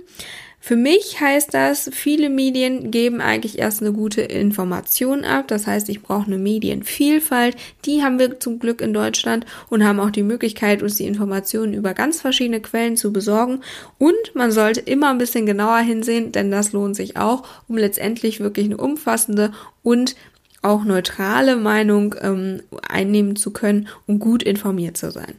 Für 0.63 0.77
mich 0.77 1.19
heißt 1.19 1.55
das, 1.55 1.91
viele 1.91 2.29
Medien 2.29 2.91
geben 2.91 3.23
eigentlich 3.23 3.59
erst 3.59 3.81
eine 3.81 3.95
gute 3.95 4.21
Information 4.21 5.25
ab. 5.25 5.49
Das 5.49 5.67
heißt, 5.67 5.89
ich 5.89 6.03
brauche 6.03 6.27
eine 6.27 6.37
Medienvielfalt. 6.37 7.57
Die 7.87 8.03
haben 8.03 8.19
wir 8.19 8.39
zum 8.41 8.59
Glück 8.59 8.83
in 8.83 8.93
Deutschland 8.93 9.47
und 9.71 9.83
haben 9.83 9.99
auch 9.99 10.11
die 10.11 10.23
Möglichkeit, 10.23 10.83
uns 10.83 10.97
die 10.97 11.07
Informationen 11.07 11.73
über 11.73 11.95
ganz 11.95 12.21
verschiedene 12.21 12.61
Quellen 12.61 12.99
zu 12.99 13.11
besorgen. 13.11 13.61
Und 13.97 14.35
man 14.35 14.53
sollte 14.53 14.81
immer 14.81 15.09
ein 15.09 15.19
bisschen 15.19 15.47
genauer 15.47 15.79
hinsehen, 15.79 16.31
denn 16.31 16.51
das 16.51 16.73
lohnt 16.73 16.95
sich 16.95 17.17
auch, 17.17 17.43
um 17.67 17.79
letztendlich 17.79 18.41
wirklich 18.41 18.67
eine 18.67 18.77
umfassende 18.77 19.53
und 19.83 20.15
auch 20.61 20.85
neutrale 20.85 21.57
Meinung 21.57 22.15
ähm, 22.21 22.61
einnehmen 22.87 23.35
zu 23.35 23.51
können 23.51 23.89
und 24.07 24.19
gut 24.19 24.43
informiert 24.43 24.99
zu 24.99 25.11
sein. 25.11 25.37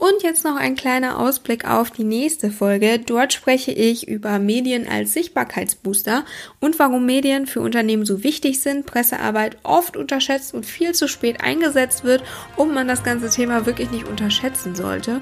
Und 0.00 0.22
jetzt 0.22 0.44
noch 0.46 0.56
ein 0.56 0.76
kleiner 0.76 1.18
Ausblick 1.18 1.68
auf 1.68 1.90
die 1.90 2.04
nächste 2.04 2.50
Folge. 2.50 2.98
Dort 2.98 3.34
spreche 3.34 3.70
ich 3.70 4.08
über 4.08 4.38
Medien 4.38 4.88
als 4.88 5.12
Sichtbarkeitsbooster 5.12 6.24
und 6.58 6.78
warum 6.78 7.04
Medien 7.04 7.46
für 7.46 7.60
Unternehmen 7.60 8.06
so 8.06 8.24
wichtig 8.24 8.60
sind, 8.60 8.86
Pressearbeit 8.86 9.58
oft 9.62 9.98
unterschätzt 9.98 10.54
und 10.54 10.64
viel 10.64 10.92
zu 10.92 11.06
spät 11.06 11.44
eingesetzt 11.44 12.02
wird 12.02 12.24
und 12.56 12.72
man 12.72 12.88
das 12.88 13.04
ganze 13.04 13.28
Thema 13.28 13.66
wirklich 13.66 13.90
nicht 13.90 14.08
unterschätzen 14.08 14.74
sollte. 14.74 15.20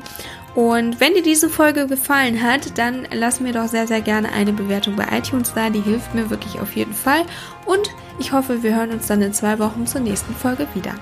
Und 0.55 1.01
wenn 1.01 1.15
dir 1.15 1.25
diese 1.25 1.49
Folge 1.49 1.89
gefallen 1.89 2.41
hat, 2.41 2.79
dann 2.79 3.09
lass 3.13 3.41
mir 3.41 3.53
doch 3.53 3.67
sehr, 3.67 3.89
sehr 3.89 4.01
gerne 4.01 4.31
eine 4.31 4.53
Bewertung 4.53 4.95
bei 4.95 5.09
iTunes 5.11 5.55
da. 5.57 5.71
Die 5.71 5.81
hilft 5.81 6.15
mir 6.15 6.31
wirklich 6.31 6.61
auf 6.61 6.77
jeden 6.77 6.95
Fall. 6.95 7.23
Und 7.67 7.91
ich 8.21 8.31
hoffe, 8.31 8.63
wir 8.63 8.77
hören 8.77 8.93
uns 8.93 9.09
dann 9.09 9.23
in 9.23 9.33
zwei 9.33 9.59
Wochen 9.59 9.89
zur 9.89 10.03
nächsten 10.03 10.37
Folge 10.37 10.69
wieder. 10.75 10.95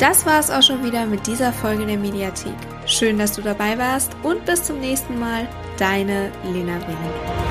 Das 0.00 0.24
war 0.24 0.40
es 0.40 0.50
auch 0.50 0.62
schon 0.62 0.82
wieder 0.82 1.04
mit 1.04 1.26
dieser 1.26 1.52
Folge 1.52 1.84
der 1.84 1.98
Mediathek. 1.98 2.54
Schön, 2.86 3.18
dass 3.18 3.34
du 3.34 3.42
dabei 3.42 3.76
warst 3.76 4.10
und 4.22 4.46
bis 4.46 4.64
zum 4.64 4.80
nächsten 4.80 5.18
Mal. 5.18 5.46
Deine 5.78 6.32
Lena 6.42 6.80
Wenig. 6.86 7.49